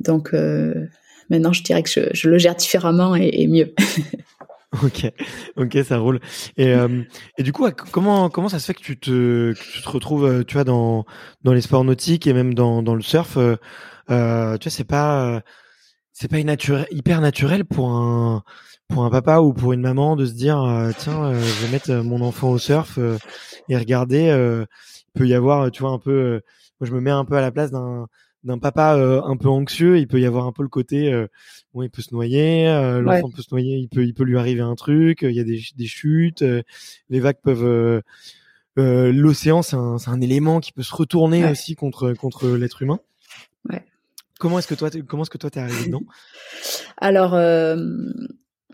Donc 0.00 0.34
maintenant, 1.30 1.52
je 1.52 1.62
dirais 1.62 1.82
que 1.82 1.90
je, 2.12 2.28
le 2.28 2.38
gère 2.38 2.54
différemment 2.54 3.14
et, 3.14 3.46
mieux. 3.46 3.74
ok, 4.82 5.12
ok, 5.56 5.78
ça 5.84 5.98
roule. 5.98 6.20
Et, 6.56 6.68
euh, 6.68 7.02
et 7.38 7.42
du 7.42 7.52
coup, 7.52 7.68
comment 7.92 8.28
comment 8.30 8.48
ça 8.48 8.58
se 8.58 8.66
fait 8.66 8.74
que 8.74 8.82
tu 8.82 8.98
te 8.98 9.52
tu 9.52 9.82
te 9.82 9.88
retrouves, 9.88 10.44
tu 10.44 10.54
vois, 10.54 10.64
dans 10.64 11.04
dans 11.44 11.52
les 11.52 11.60
sports 11.60 11.84
nautiques 11.84 12.26
et 12.26 12.32
même 12.32 12.54
dans 12.54 12.82
dans 12.82 12.94
le 12.94 13.02
surf, 13.02 13.36
euh, 13.36 13.56
tu 14.58 14.68
vois, 14.68 14.70
c'est 14.70 14.84
pas 14.84 15.42
c'est 16.12 16.28
pas 16.28 16.38
hyper 16.38 17.20
naturel 17.20 17.64
pour 17.66 17.90
un 17.90 18.42
pour 18.88 19.04
un 19.04 19.10
papa 19.10 19.40
ou 19.40 19.52
pour 19.52 19.72
une 19.72 19.80
maman 19.80 20.16
de 20.16 20.26
se 20.26 20.32
dire 20.32 20.62
euh, 20.62 20.90
tiens 20.96 21.24
euh, 21.24 21.40
je 21.40 21.66
vais 21.66 21.72
mettre 21.72 21.90
euh, 21.90 22.02
mon 22.02 22.20
enfant 22.22 22.50
au 22.50 22.58
surf 22.58 22.98
et 23.68 23.76
regarder 23.76 24.26
il 24.28 25.18
peut 25.18 25.26
y 25.26 25.34
avoir 25.34 25.70
tu 25.70 25.82
vois 25.82 25.90
un 25.90 25.98
peu 25.98 26.40
moi 26.80 26.88
je 26.88 26.94
me 26.94 27.00
mets 27.00 27.10
un 27.10 27.24
peu 27.24 27.36
à 27.36 27.40
la 27.40 27.50
place 27.50 27.70
d'un 27.70 28.06
d'un 28.46 28.58
papa 28.58 28.94
un 28.94 29.36
peu 29.36 29.48
anxieux 29.48 29.98
il 29.98 30.08
peut 30.08 30.20
y 30.20 30.26
avoir 30.26 30.46
un 30.46 30.52
peu 30.52 30.62
le 30.62 30.68
côté 30.68 31.12
bon 31.74 31.82
il 31.82 31.90
peut 31.90 32.02
se 32.02 32.14
noyer 32.14 32.66
l'enfant 33.02 33.26
ouais. 33.26 33.32
peut 33.34 33.42
se 33.42 33.52
noyer 33.52 33.76
il 33.76 33.88
peut 33.88 34.04
il 34.04 34.14
peut 34.14 34.24
lui 34.24 34.38
arriver 34.38 34.62
un 34.62 34.74
truc 34.74 35.22
il 35.22 35.32
y 35.32 35.40
a 35.40 35.44
des, 35.44 35.60
des 35.76 35.86
chutes 35.86 36.44
les 37.10 37.20
vagues 37.20 37.40
peuvent 37.42 38.02
l'océan 38.76 39.62
c'est 39.62 39.76
un, 39.76 39.96
un 40.06 40.20
élément 40.20 40.60
qui 40.60 40.72
peut 40.72 40.82
se 40.82 40.94
retourner 40.94 41.44
ouais. 41.44 41.50
aussi 41.50 41.74
contre 41.74 42.12
contre 42.14 42.48
l'être 42.48 42.82
humain 42.82 43.00
ouais 43.68 43.84
comment 44.38 44.58
est-ce 44.58 44.68
que 44.68 44.74
toi 44.74 44.90
comment 45.06 45.24
est-ce 45.24 45.30
que 45.30 45.38
toi 45.38 45.50
t'es 45.50 45.60
arrivé 45.60 45.86
dedans? 45.86 46.02
Alors 46.96 47.34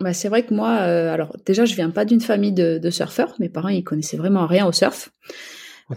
bah, 0.02 0.12
c'est 0.12 0.28
vrai 0.28 0.44
que 0.44 0.52
moi, 0.52 0.78
euh, 0.80 1.12
alors 1.12 1.36
déjà, 1.46 1.64
je 1.64 1.74
viens 1.74 1.90
pas 1.90 2.04
d'une 2.04 2.20
famille 2.20 2.52
de, 2.52 2.78
de, 2.78 2.90
surfeurs. 2.90 3.34
Mes 3.38 3.48
parents, 3.48 3.68
ils 3.68 3.84
connaissaient 3.84 4.16
vraiment 4.16 4.46
rien 4.46 4.66
au 4.66 4.72
surf. 4.72 5.12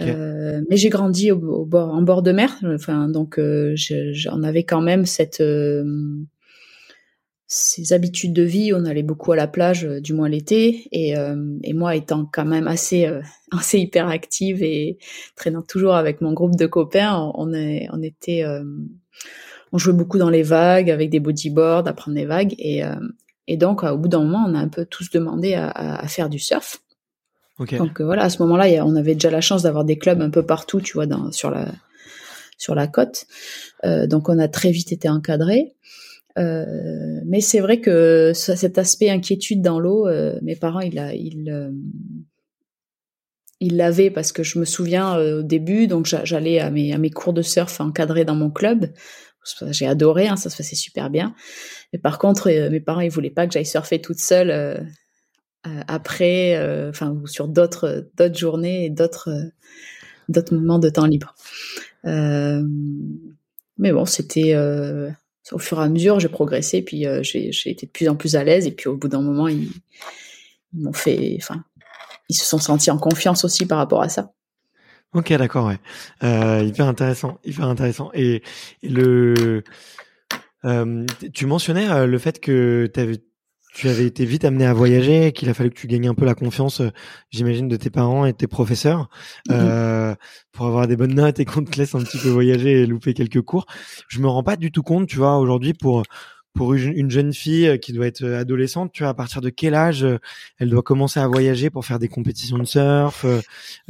Euh, 0.02 0.62
mais 0.70 0.78
j'ai 0.78 0.90
grandi 0.90 1.32
au, 1.32 1.38
au, 1.38 1.66
bord, 1.66 1.94
en 1.94 2.02
bord 2.02 2.22
de 2.22 2.32
mer. 2.32 2.58
Enfin, 2.66 3.08
donc 3.08 3.40
euh, 3.40 3.74
j'en 3.76 4.44
avais 4.44 4.64
quand 4.64 4.82
même 4.82 5.06
cette 5.06 5.42
euh, 5.42 5.84
ces 7.48 7.94
habitudes 7.94 8.34
de 8.34 8.42
vie. 8.42 8.74
On 8.74 8.86
allait 8.86 9.04
beaucoup 9.04 9.32
à 9.32 9.36
la 9.36 9.48
plage, 9.48 9.86
euh, 9.86 10.02
du 10.02 10.14
moins 10.14 10.30
l'été. 10.30 10.88
Et, 10.92 11.18
euh, 11.18 11.58
et, 11.64 11.74
moi, 11.74 11.96
étant 11.96 12.26
quand 12.32 12.46
même 12.46 12.68
assez 12.68 13.10
assez 13.52 13.80
hyperactive 13.80 14.64
et 14.64 14.98
traînant 15.36 15.62
toujours 15.62 15.96
avec 15.96 16.22
mon 16.22 16.34
groupe 16.34 16.56
de 16.56 16.66
copains, 16.66 17.32
on, 17.36 17.54
est, 17.54 17.88
on 17.92 18.02
était 18.02 18.44
on 19.72 19.78
jouait 19.78 19.94
beaucoup 19.94 20.18
dans 20.18 20.30
les 20.30 20.44
vagues 20.44 20.90
avec 20.90 21.10
des 21.10 21.20
bodyboards, 21.20 21.88
à 21.88 21.94
prendre 21.94 22.16
des 22.16 22.26
vagues 22.26 22.56
et 22.58 22.84
et 23.48 23.58
donc, 23.58 23.84
au 23.84 23.98
bout 23.98 24.08
d'un 24.08 24.24
moment, 24.24 24.44
on 24.48 24.56
a 24.56 24.60
un 24.60 24.70
peu 24.70 24.86
tous 24.86 25.12
demandé 25.12 25.54
à, 25.54 25.70
à 25.70 26.08
faire 26.08 26.30
du 26.30 26.40
surf. 26.40 26.82
Okay. 27.58 27.78
Donc 27.78 28.02
voilà, 28.02 28.24
à 28.24 28.30
ce 28.30 28.42
moment-là, 28.44 28.86
on 28.86 28.96
avait 28.96 29.14
déjà 29.14 29.32
la 29.32 29.42
chance 29.42 29.64
d'avoir 29.64 29.86
des 29.86 29.98
clubs 29.98 30.22
un 30.22 30.30
peu 30.30 30.44
partout, 30.44 30.82
tu 30.82 30.94
vois, 30.94 31.06
dans, 31.06 31.32
sur 31.32 31.50
la 31.50 31.72
sur 32.58 32.76
la 32.76 32.88
côte. 32.88 33.26
Euh, 33.84 34.08
donc 34.08 34.30
on 34.30 34.40
a 34.40 34.48
très 34.48 34.72
vite 34.72 34.92
été 34.92 35.10
encadré. 35.10 35.76
Euh, 36.38 37.22
mais 37.26 37.40
c'est 37.40 37.62
vrai 37.62 37.80
que 37.80 38.34
ça, 38.34 38.56
cet 38.56 38.78
aspect 38.78 39.10
inquiétude 39.10 39.62
dans 39.62 39.80
l'eau, 39.80 40.08
euh, 40.08 40.38
mes 40.42 40.56
parents, 40.56 40.82
la, 40.92 41.14
ils 41.16 41.50
euh, 41.50 41.72
parce 44.14 44.34
que 44.34 44.44
je 44.44 44.60
me 44.60 44.66
souviens 44.66 45.18
euh, 45.18 45.40
au 45.40 45.44
début, 45.44 45.88
donc 45.88 46.06
j'allais 46.06 46.60
à 46.60 46.70
mes 46.70 46.94
à 46.94 46.98
mes 46.98 47.10
cours 47.10 47.34
de 47.34 47.42
surf 47.42 47.80
encadrés 47.80 48.26
dans 48.26 48.36
mon 48.36 48.52
club. 48.52 48.92
J'ai 49.70 49.86
adoré, 49.86 50.28
hein, 50.28 50.36
ça 50.38 50.50
se 50.50 50.58
passait 50.58 50.76
super 50.76 51.10
bien. 51.10 51.36
Mais 51.94 52.00
par 52.00 52.18
contre, 52.18 52.50
euh, 52.50 52.70
mes 52.70 52.80
parents, 52.80 53.02
ils 53.02 53.12
voulaient 53.12 53.30
pas 53.30 53.46
que 53.46 53.54
j'aille 53.54 53.66
surfer 53.66 54.02
toute 54.02 54.20
seule 54.20 54.50
euh, 54.50 54.78
euh 54.78 54.84
après, 55.88 56.56
euh, 56.56 56.90
enfin, 56.90 57.16
sur 57.26 57.48
d'autres 57.48 58.10
d'autres 58.18 58.38
journées 58.38 58.86
et 58.86 58.90
d'autres 58.90 59.30
d'autres 60.30 60.56
moments 60.56 60.80
de 60.80 60.90
temps 60.90 61.06
libre. 61.06 61.36
mais 62.04 63.92
bon, 63.92 64.06
c'était 64.06 64.56
au 65.52 65.60
fur 65.60 65.80
et 65.80 65.84
à 65.84 65.90
mesure, 65.90 66.20
j'ai 66.20 66.30
progressé, 66.30 66.82
puis 66.82 67.06
j'ai 67.22 67.70
été 67.70 67.86
de 67.86 67.92
plus 67.92 68.10
en 68.10 68.16
plus 68.16 68.36
à 68.36 68.44
l'aise, 68.44 68.66
et 68.68 68.72
puis 68.72 68.88
au 68.88 68.98
bout 68.98 69.08
d'un 69.08 69.22
moment, 69.22 69.48
ils, 69.48 69.70
m'ont 70.74 70.94
fait, 70.94 71.38
enfin, 71.40 71.64
ils 72.30 72.36
se 72.36 72.46
sont 72.46 72.58
sentis 72.58 72.92
en 72.92 72.98
confiance 72.98 73.46
aussi 73.46 73.66
par 73.66 73.78
rapport 73.78 74.02
à 74.02 74.10
ça. 74.10 74.32
Ok, 75.16 75.32
d'accord, 75.34 75.68
ouais. 75.68 75.80
Euh, 76.24 76.62
hyper 76.62 76.88
intéressant, 76.88 77.40
hyper 77.46 77.68
intéressant. 77.68 78.12
Et, 78.14 78.44
le, 78.84 79.64
euh, 80.66 81.06
tu 81.34 81.46
mentionnais 81.46 81.90
euh, 81.90 82.06
le 82.06 82.18
fait 82.18 82.42
que 82.42 82.92
avais, 82.98 83.24
tu 83.76 83.90
avais 83.90 84.06
été 84.06 84.24
vite 84.24 84.46
amené 84.46 84.66
à 84.66 84.74
voyager, 84.74 85.34
qu'il 85.34 85.50
a 85.50 85.54
fallu 85.54 85.70
que 85.70 85.78
tu 85.78 85.88
gagnes 85.88 86.08
un 86.08 86.14
peu 86.14 86.24
la 86.24 86.34
confiance, 86.34 86.80
euh, 86.80 86.92
j'imagine, 87.30 87.68
de 87.68 87.76
tes 87.76 87.90
parents 87.90 88.26
et 88.26 88.32
de 88.32 88.38
tes 88.38 88.48
professeurs 88.48 89.10
mmh. 89.50 90.14
pour 90.54 90.66
avoir 90.66 90.88
des 90.88 90.96
bonnes 90.96 91.14
notes 91.14 91.42
et 91.42 91.46
qu'on 91.46 91.62
te 91.62 91.78
laisse 91.78 91.94
un 91.94 92.02
petit 92.02 92.18
peu 92.18 92.30
voyager 92.30 92.84
et 92.84 92.86
louper 92.86 93.14
quelques 93.14 93.42
cours. 93.42 93.66
Je 94.08 94.22
me 94.22 94.28
rends 94.30 94.44
pas 94.44 94.56
du 94.56 94.72
tout 94.72 94.82
compte, 94.82 95.08
tu 95.08 95.18
vois, 95.18 95.38
aujourd'hui 95.40 95.74
pour 95.74 96.04
pour 96.54 96.74
une 96.74 97.12
jeune 97.12 97.34
fille 97.34 97.78
qui 97.82 97.92
doit 97.92 98.08
être 98.08 98.26
adolescente, 98.26 98.94
tu 98.94 99.04
vois, 99.04 99.10
à 99.10 99.14
partir 99.14 99.42
de 99.42 99.50
quel 99.50 99.76
âge 99.76 100.08
elle 100.58 100.70
doit 100.70 100.84
commencer 100.84 101.20
à 101.20 101.28
voyager 101.28 101.70
pour 101.70 101.84
faire 101.84 102.00
des 102.00 102.08
compétitions 102.08 102.58
de 102.58 102.64
surf 102.64 103.26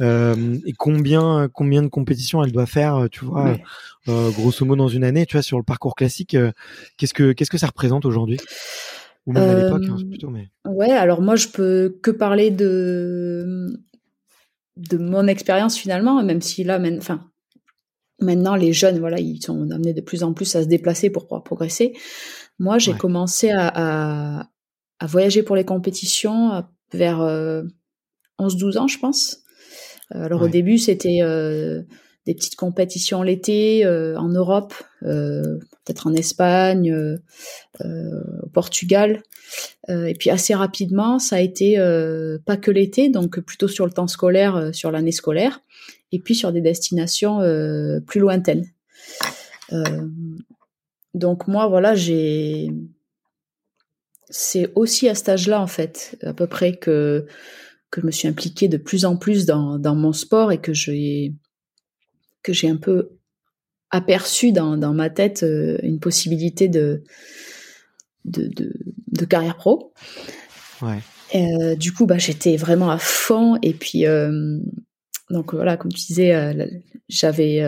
euh, 0.00 0.58
et 0.66 0.72
combien 0.72 1.48
combien 1.52 1.82
de 1.82 1.86
compétitions 1.86 2.42
elle 2.42 2.50
doit 2.50 2.66
faire, 2.66 3.06
tu 3.12 3.24
vois, 3.24 3.44
ouais. 3.44 3.62
euh, 4.08 4.30
grosso 4.32 4.64
modo 4.64 4.82
dans 4.82 4.88
une 4.88 5.04
année, 5.04 5.26
tu 5.26 5.36
vois, 5.36 5.42
sur 5.42 5.58
le 5.58 5.62
parcours 5.62 5.94
classique, 5.94 6.36
qu'est-ce 6.96 7.14
que 7.14 7.30
qu'est-ce 7.30 7.50
que 7.50 7.58
ça 7.58 7.68
représente 7.68 8.04
aujourd'hui? 8.04 8.40
Ou 9.26 9.32
même 9.32 9.48
à 9.48 9.62
l'époque 9.62 9.84
hein, 9.90 9.96
plutôt, 10.08 10.30
mais 10.30 10.48
ouais, 10.66 10.90
alors 10.90 11.20
moi 11.20 11.36
je 11.36 11.48
peux 11.48 11.98
que 12.02 12.10
parler 12.10 12.50
de 12.50 13.66
de 14.76 14.98
mon 14.98 15.26
expérience 15.26 15.76
finalement, 15.76 16.22
même 16.22 16.40
si 16.40 16.64
là, 16.64 16.80
enfin 16.98 17.30
maintenant 18.20 18.56
les 18.56 18.72
jeunes, 18.72 18.98
voilà, 18.98 19.18
ils 19.18 19.42
sont 19.42 19.70
amenés 19.70 19.94
de 19.94 20.00
plus 20.00 20.22
en 20.22 20.32
plus 20.32 20.54
à 20.56 20.62
se 20.62 20.68
déplacer 20.68 21.10
pour 21.10 21.24
pouvoir 21.24 21.42
progresser. 21.42 21.94
Moi, 22.58 22.78
j'ai 22.78 22.92
ouais. 22.92 22.98
commencé 22.98 23.50
à, 23.50 23.68
à, 23.68 24.48
à, 24.98 25.06
voyager 25.06 25.42
pour 25.42 25.56
les 25.56 25.64
compétitions 25.64 26.64
vers 26.92 27.20
euh, 27.20 27.62
11-12 28.38 28.78
ans, 28.78 28.86
je 28.86 28.98
pense. 28.98 29.42
Alors 30.10 30.40
ouais. 30.40 30.48
au 30.48 30.50
début, 30.50 30.78
c'était 30.78 31.18
euh, 31.22 31.82
des 32.26 32.34
petites 32.34 32.56
compétitions 32.56 33.22
l'été 33.22 33.86
euh, 33.86 34.18
en 34.18 34.28
Europe, 34.28 34.74
euh, 35.04 35.58
peut-être 35.84 36.08
en 36.08 36.12
Espagne, 36.12 36.90
euh, 36.92 37.16
au 38.42 38.48
Portugal. 38.48 39.22
et 39.88 40.14
puis 40.18 40.30
assez 40.30 40.54
rapidement, 40.54 41.18
ça 41.20 41.36
a 41.36 41.40
été 41.40 41.76
pas 42.44 42.56
que 42.56 42.70
l'été, 42.72 43.08
donc 43.08 43.38
plutôt 43.40 43.68
sur 43.68 43.86
le 43.86 43.92
temps 43.92 44.08
scolaire, 44.08 44.70
sur 44.72 44.90
l'année 44.90 45.12
scolaire, 45.12 45.60
et 46.10 46.18
puis 46.18 46.34
sur 46.34 46.52
des 46.52 46.60
destinations 46.60 47.38
plus 48.06 48.20
lointaines. 48.20 48.66
Donc 51.14 51.46
moi, 51.46 51.68
voilà, 51.68 51.94
j'ai 51.94 52.70
c'est 54.28 54.72
aussi 54.74 55.08
à 55.08 55.14
cet 55.14 55.28
âge-là, 55.28 55.60
en 55.60 55.68
fait, 55.68 56.18
à 56.22 56.32
peu 56.32 56.48
près 56.48 56.76
que, 56.76 57.26
je 57.96 58.04
me 58.04 58.10
suis 58.10 58.26
impliquée 58.26 58.68
de 58.68 58.76
plus 58.76 59.04
en 59.04 59.16
plus 59.16 59.46
dans 59.46 59.94
mon 59.94 60.12
sport 60.12 60.50
et 60.50 60.58
que 60.58 60.72
j'ai, 60.74 61.32
que 62.46 62.52
j'ai 62.52 62.68
un 62.68 62.76
peu 62.76 63.18
aperçu 63.90 64.52
dans, 64.52 64.76
dans 64.76 64.94
ma 64.94 65.10
tête 65.10 65.42
euh, 65.42 65.78
une 65.82 65.98
possibilité 65.98 66.68
de, 66.68 67.02
de, 68.24 68.46
de, 68.46 68.72
de 69.08 69.24
carrière 69.24 69.56
pro. 69.56 69.92
Ouais. 70.80 71.00
Euh, 71.34 71.74
du 71.74 71.92
coup, 71.92 72.06
bah, 72.06 72.18
j'étais 72.18 72.56
vraiment 72.56 72.88
à 72.90 72.98
fond. 72.98 73.58
Et 73.62 73.74
puis, 73.74 74.06
euh, 74.06 74.60
donc 75.30 75.54
voilà, 75.54 75.76
comme 75.76 75.92
tu 75.92 76.06
disais, 76.06 76.54
j'avais, 77.08 77.60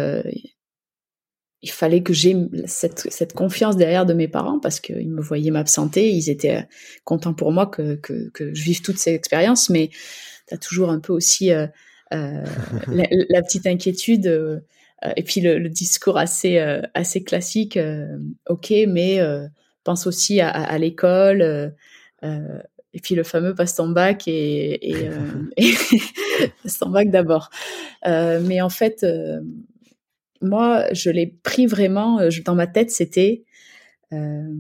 il 1.61 1.71
fallait 1.71 2.05
que 2.05 2.13
j'ai 2.13 2.37
cette, 2.67 3.11
cette 3.11 3.33
confiance 3.33 3.77
derrière 3.77 4.07
de 4.07 4.15
mes 4.15 4.29
parents 4.29 4.61
parce 4.61 4.79
qu'ils 4.79 5.11
me 5.11 5.21
voyaient 5.21 5.51
m'absenter. 5.51 6.13
Ils 6.13 6.31
étaient 6.31 6.69
contents 7.03 7.35
pour 7.35 7.51
moi 7.51 7.67
que, 7.67 7.97
que, 7.97 8.31
que 8.31 8.55
je 8.55 8.63
vive 8.63 8.81
toutes 8.81 8.99
ces 8.99 9.11
expériences, 9.13 9.71
mais 9.71 9.91
tu 10.47 10.55
as 10.55 10.59
toujours 10.59 10.91
un 10.91 11.01
peu 11.01 11.13
aussi 11.13 11.51
la, 12.11 13.07
la, 13.29 13.43
petite 13.43 13.67
inquiétude. 13.67 14.63
et 15.17 15.23
puis 15.23 15.41
le, 15.41 15.59
le, 15.59 15.69
discours 15.69 16.19
assez 16.19 16.59
assez 16.95 17.23
classique. 17.23 17.79
ok, 18.49 18.73
mais 18.89 19.21
pense 19.85 20.07
aussi 20.07 20.41
à, 20.41 20.51
à 20.51 20.79
l'école. 20.79 21.75
Euh, 22.25 22.59
et 22.93 23.01
puis 23.01 23.15
le 23.15 23.23
fameux 23.23 23.55
passe 23.55 23.75
ton 23.75 23.89
bac 23.89 24.27
et, 24.27 24.91
et, 24.91 25.09
euh, 25.09 25.19
et 25.57 25.73
passe 26.63 26.79
ton 26.79 26.91
bac 26.91 27.11
d'abord. 27.11 27.51
Euh, 28.07 28.41
mais 28.45 28.61
en 28.61 28.69
fait, 28.69 29.03
euh, 29.03 29.41
moi, 30.41 30.85
je 30.93 31.11
l'ai 31.11 31.27
pris 31.27 31.67
vraiment 31.67 32.21
euh, 32.21 32.31
dans 32.45 32.55
ma 32.55 32.67
tête. 32.67 32.91
C'était 32.91 33.45
euh, 34.13 34.53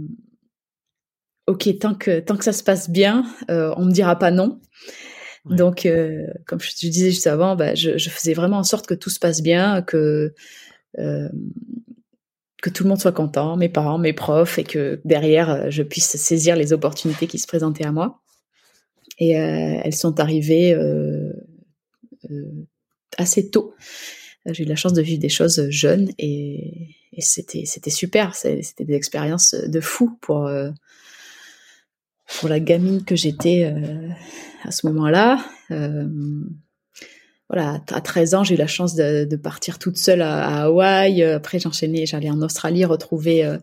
ok 1.46 1.78
tant 1.78 1.94
que 1.94 2.20
tant 2.20 2.36
que 2.36 2.44
ça 2.44 2.52
se 2.52 2.62
passe 2.62 2.90
bien, 2.90 3.24
on 3.48 3.84
me 3.84 3.92
dira 3.92 4.18
pas 4.18 4.30
non. 4.30 4.60
Donc, 5.44 5.88
comme 6.46 6.60
je 6.60 6.74
disais 6.74 7.10
juste 7.10 7.26
avant, 7.26 7.56
bah, 7.56 7.74
je, 7.74 7.96
faisais 8.10 8.34
vraiment 8.34 8.58
en 8.58 8.64
sorte 8.64 8.86
que 8.86 8.94
tout 8.94 9.10
se 9.10 9.18
passe 9.18 9.42
bien, 9.42 9.82
que 9.82 10.34
que 12.62 12.70
tout 12.70 12.82
le 12.82 12.88
monde 12.88 13.00
soit 13.00 13.12
content, 13.12 13.56
mes 13.56 13.68
parents, 13.68 13.98
mes 13.98 14.12
profs, 14.12 14.58
et 14.58 14.64
que 14.64 15.00
derrière, 15.04 15.70
je 15.70 15.82
puisse 15.82 16.16
saisir 16.16 16.56
les 16.56 16.72
opportunités 16.72 17.26
qui 17.26 17.38
se 17.38 17.46
présentaient 17.46 17.86
à 17.86 17.92
moi. 17.92 18.20
Et 19.18 19.38
euh, 19.38 19.80
elles 19.82 19.94
sont 19.94 20.20
arrivées 20.20 20.74
euh, 20.74 21.32
euh, 22.30 22.66
assez 23.16 23.50
tôt. 23.50 23.74
J'ai 24.46 24.64
eu 24.64 24.66
la 24.66 24.76
chance 24.76 24.92
de 24.92 25.02
vivre 25.02 25.20
des 25.20 25.28
choses 25.28 25.68
jeunes 25.70 26.10
et, 26.18 26.94
et 27.12 27.20
c'était 27.20 27.64
c'était 27.66 27.90
super. 27.90 28.34
C'était 28.34 28.84
des 28.84 28.94
expériences 28.94 29.54
de 29.54 29.80
fou 29.80 30.16
pour 30.22 30.48
pour 32.36 32.48
la 32.48 32.60
gamine 32.60 33.04
que 33.04 33.16
j'étais 33.16 33.72
à 34.64 34.70
ce 34.70 34.86
moment-là 34.86 35.44
voilà, 37.48 37.80
à 37.90 38.00
13 38.00 38.34
ans, 38.34 38.44
j'ai 38.44 38.54
eu 38.54 38.58
la 38.58 38.66
chance 38.66 38.94
de, 38.94 39.36
partir 39.36 39.78
toute 39.78 39.96
seule 39.96 40.20
à, 40.20 40.64
Hawaï. 40.64 41.22
Après, 41.22 41.58
j'enchaînais, 41.58 42.04
j'allais 42.04 42.30
en 42.30 42.42
Australie 42.42 42.84
retrouver 42.84 43.44
euh, 43.44 43.56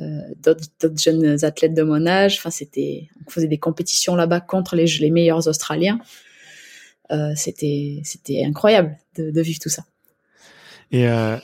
euh, 0.00 0.20
d'autres 0.42 0.98
jeunes 0.98 1.44
athlètes 1.44 1.74
de 1.74 1.82
mon 1.82 2.06
âge. 2.06 2.38
Enfin, 2.38 2.50
c'était, 2.50 3.08
on 3.26 3.30
faisait 3.30 3.46
des 3.46 3.58
compétitions 3.58 4.16
là-bas 4.16 4.40
contre 4.40 4.74
les, 4.74 5.10
meilleurs 5.10 5.46
Australiens. 5.46 6.00
Euh, 7.12 7.32
c'était, 7.36 8.00
c'était 8.04 8.44
incroyable 8.44 8.96
de, 9.16 9.40
vivre 9.40 9.60
tout 9.60 9.68
ça. 9.68 9.84
Et 10.90 11.08
euh, 11.08 11.36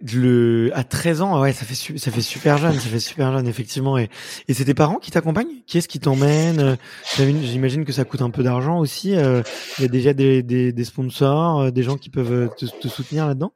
le 0.00 0.70
à 0.74 0.84
13 0.84 1.22
ans 1.22 1.40
ouais 1.40 1.52
ça 1.52 1.64
fait 1.64 1.98
ça 1.98 2.10
fait 2.12 2.20
super 2.20 2.56
jeune 2.56 2.74
ça 2.74 2.88
fait 2.88 3.00
super 3.00 3.32
jeune 3.32 3.48
effectivement. 3.48 3.98
Et 3.98 4.08
et 4.46 4.54
c'est 4.54 4.64
tes 4.64 4.74
parents 4.74 4.98
qui 4.98 5.10
t'accompagnent? 5.10 5.62
Qui 5.66 5.78
est-ce 5.78 5.88
qui 5.88 5.98
t'emmène? 5.98 6.76
J'imagine 7.16 7.84
que 7.84 7.92
ça 7.92 8.04
coûte 8.04 8.22
un 8.22 8.30
peu 8.30 8.42
d'argent 8.42 8.78
aussi 8.78 9.10
il 9.10 9.82
y 9.82 9.84
a 9.84 9.88
déjà 9.88 10.12
des, 10.12 10.42
des, 10.42 10.72
des 10.72 10.84
sponsors 10.84 11.72
des 11.72 11.82
gens 11.82 11.96
qui 11.96 12.10
peuvent 12.10 12.50
te, 12.56 12.66
te 12.66 12.88
soutenir 12.88 13.26
là-dedans? 13.26 13.52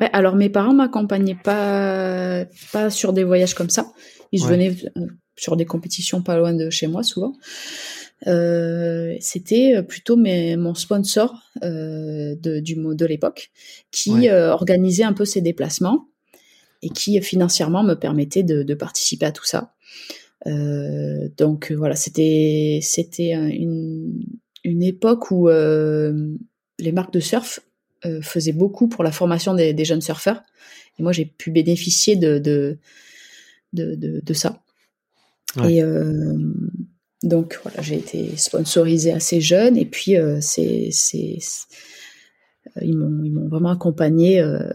Ouais 0.00 0.10
alors 0.12 0.34
mes 0.34 0.48
parents 0.48 0.74
m'accompagnaient 0.74 1.38
pas 1.40 2.44
pas 2.72 2.90
sur 2.90 3.12
des 3.12 3.24
voyages 3.24 3.54
comme 3.54 3.70
ça. 3.70 3.86
Ils 4.32 4.42
ouais. 4.42 4.48
venaient 4.50 4.76
sur 5.36 5.56
des 5.56 5.66
compétitions 5.66 6.22
pas 6.22 6.36
loin 6.36 6.52
de 6.52 6.68
chez 6.70 6.86
moi 6.88 7.02
souvent 7.02 7.32
euh, 8.26 9.16
c'était 9.20 9.82
plutôt 9.82 10.16
mes, 10.16 10.56
mon 10.56 10.74
sponsor 10.74 11.42
euh, 11.62 12.34
de, 12.36 12.60
du, 12.60 12.74
de 12.76 13.06
l'époque 13.06 13.50
qui 13.90 14.10
ouais. 14.10 14.30
euh, 14.30 14.50
organisait 14.52 15.04
un 15.04 15.12
peu 15.12 15.24
ces 15.24 15.40
déplacements 15.40 16.08
et 16.82 16.90
qui 16.90 17.20
financièrement 17.22 17.82
me 17.82 17.94
permettait 17.94 18.42
de, 18.42 18.62
de 18.62 18.74
participer 18.74 19.26
à 19.26 19.32
tout 19.32 19.44
ça. 19.46 19.74
Euh, 20.46 21.28
donc 21.36 21.72
voilà, 21.72 21.96
c'était 21.96 22.80
c'était 22.82 23.32
une, 23.32 24.22
une 24.64 24.82
époque 24.82 25.30
où 25.30 25.48
euh, 25.48 26.34
les 26.78 26.92
marques 26.92 27.12
de 27.12 27.20
surf 27.20 27.60
faisaient 28.22 28.52
beaucoup 28.54 28.88
pour 28.88 29.04
la 29.04 29.12
formation 29.12 29.52
des, 29.54 29.74
des 29.74 29.84
jeunes 29.84 30.00
surfeurs 30.00 30.42
et 30.98 31.02
moi 31.02 31.12
j'ai 31.12 31.26
pu 31.26 31.50
bénéficier 31.50 32.16
de 32.16 32.38
de, 32.38 32.78
de, 33.74 33.94
de, 33.94 34.20
de 34.24 34.32
ça. 34.34 34.62
Ouais. 35.56 35.74
Et 35.74 35.82
donc 37.22 37.60
voilà, 37.62 37.82
j'ai 37.82 37.96
été 37.96 38.36
sponsorisée 38.36 39.12
assez 39.12 39.40
jeune 39.40 39.76
et 39.76 39.84
puis 39.84 40.16
euh, 40.16 40.38
c'est, 40.40 40.88
c'est, 40.90 41.38
euh, 42.76 42.80
ils 42.82 42.96
m'ont 42.96 43.48
vraiment 43.48 43.70
accompagnée 43.70 44.40
euh, 44.40 44.70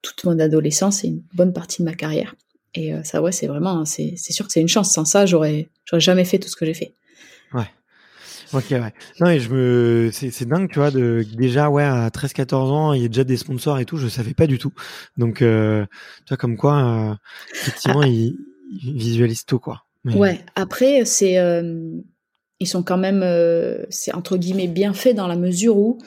toute 0.00 0.24
mon 0.24 0.38
adolescence 0.38 1.04
et 1.04 1.08
une 1.08 1.22
bonne 1.34 1.52
partie 1.52 1.82
de 1.82 1.86
ma 1.86 1.94
carrière. 1.94 2.34
Et 2.74 2.94
ça 3.04 3.20
ouais, 3.20 3.32
c'est 3.32 3.48
vraiment 3.48 3.84
c'est 3.84 4.14
c'est 4.16 4.32
sûr 4.32 4.46
que 4.46 4.52
c'est 4.52 4.62
une 4.62 4.68
chance. 4.68 4.90
Sans 4.94 5.04
ça, 5.04 5.26
j'aurais 5.26 5.68
j'aurais 5.84 6.00
jamais 6.00 6.24
fait 6.24 6.38
tout 6.38 6.48
ce 6.48 6.56
que 6.56 6.64
j'ai 6.64 6.72
fait. 6.72 6.94
Ouais. 7.52 7.66
Ok, 8.54 8.64
ouais. 8.70 8.92
Non, 9.20 9.28
et 9.30 9.40
je 9.40 9.50
me, 9.50 10.10
c'est, 10.12 10.30
c'est 10.30 10.46
dingue, 10.46 10.70
tu 10.70 10.78
vois, 10.78 10.90
de, 10.90 11.24
déjà, 11.34 11.70
ouais, 11.70 11.84
à 11.84 12.10
13, 12.10 12.32
14 12.32 12.70
ans, 12.70 12.92
il 12.92 13.02
y 13.02 13.04
a 13.04 13.08
déjà 13.08 13.24
des 13.24 13.38
sponsors 13.38 13.78
et 13.78 13.86
tout, 13.86 13.96
je 13.96 14.08
savais 14.08 14.34
pas 14.34 14.46
du 14.46 14.58
tout. 14.58 14.72
Donc, 15.16 15.40
euh, 15.40 15.86
tu 16.26 16.30
vois, 16.30 16.36
comme 16.36 16.58
quoi, 16.58 16.76
euh, 16.76 17.14
effectivement, 17.54 18.02
ah. 18.02 18.08
ils, 18.08 18.36
ils 18.70 18.94
visualisent 18.98 19.46
tout, 19.46 19.58
quoi. 19.58 19.84
Mais... 20.04 20.14
Ouais. 20.14 20.40
Après, 20.54 21.04
c'est 21.04 21.38
euh, 21.38 22.00
ils 22.60 22.66
sont 22.66 22.82
quand 22.82 22.98
même, 22.98 23.22
euh, 23.22 23.84
c'est 23.90 24.14
entre 24.14 24.36
guillemets 24.36 24.68
bien 24.68 24.94
fait 24.94 25.14
dans 25.14 25.26
la 25.26 25.36
mesure 25.36 25.76
où, 25.76 25.98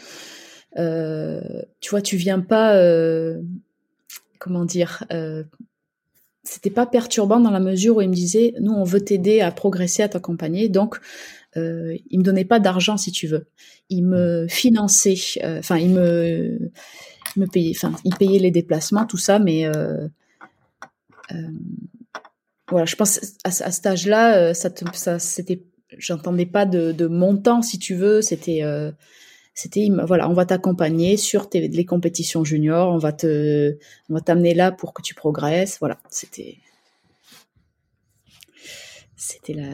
euh, 0.78 1.42
tu 1.82 1.90
vois, 1.90 2.02
tu 2.02 2.18
viens 2.18 2.40
pas, 2.40 2.78
comment 4.40 4.66
dire, 4.66 5.04
c'était 6.44 6.70
pas 6.70 6.86
perturbant 6.86 7.40
dans 7.40 7.52
la 7.52 7.60
mesure 7.60 7.98
où 7.98 8.02
ils 8.02 8.10
me 8.10 8.16
disaient, 8.16 8.54
nous, 8.60 8.72
on 8.72 8.84
veut 8.84 9.02
t'aider 9.02 9.42
à 9.42 9.52
progresser, 9.52 10.04
à 10.04 10.10
t'accompagner, 10.10 10.70
donc 10.70 11.00
euh, 11.58 11.98
ils 12.10 12.20
me 12.20 12.24
donnaient 12.24 12.46
pas 12.46 12.60
d'argent 12.60 12.98
si 12.98 13.12
tu 13.12 13.28
veux, 13.28 13.48
ils 13.90 14.04
me 14.04 14.48
finançaient, 14.48 15.18
enfin, 15.44 15.78
ils 15.78 15.90
me, 15.90 16.72
ils 17.36 17.40
me 17.42 17.48
payaient, 17.48 17.74
enfin, 17.76 17.94
ils 18.04 18.16
payaient 18.16 18.40
les 18.40 18.52
déplacements, 18.52 19.06
tout 19.06 19.18
ça, 19.18 19.40
mais 19.40 19.70
voilà, 22.70 22.86
je 22.86 22.96
pense 22.96 23.20
à, 23.44 23.50
à 23.50 23.72
cet 23.72 23.86
âge-là, 23.86 24.54
ça, 24.54 24.70
ça 24.94 25.20
c'était, 25.20 25.62
j'entendais 25.98 26.46
pas 26.46 26.66
de, 26.66 26.92
de, 26.92 27.08
montant 27.08 27.62
si 27.62 27.80
tu 27.80 27.96
veux. 27.96 28.22
C'était, 28.22 28.64
euh, 28.64 28.92
c'était, 29.54 29.90
voilà, 30.06 30.30
on 30.30 30.34
va 30.34 30.46
t'accompagner 30.46 31.18
sur 31.18 31.50
tes, 31.50 31.68
les 31.68 31.86
compétitions 31.86 32.44
juniors, 32.44 32.92
on 32.92 32.98
va 32.98 33.14
te, 33.14 33.78
on 34.10 34.16
va 34.16 34.22
t'amener 34.22 34.54
là 34.54 34.72
pour 34.72 34.94
que 34.94 35.02
tu 35.02 35.14
progresses. 35.14 35.78
Voilà, 35.80 36.00
c'était, 36.10 36.58
c'était 39.16 39.54
la, 39.54 39.70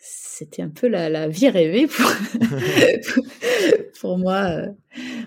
c'était 0.00 0.62
un 0.62 0.70
peu 0.70 0.88
la, 0.88 1.08
la 1.08 1.28
vie 1.28 1.48
rêvée 1.48 1.86
pour, 1.86 2.10
pour 4.00 4.18
moi. 4.18 4.62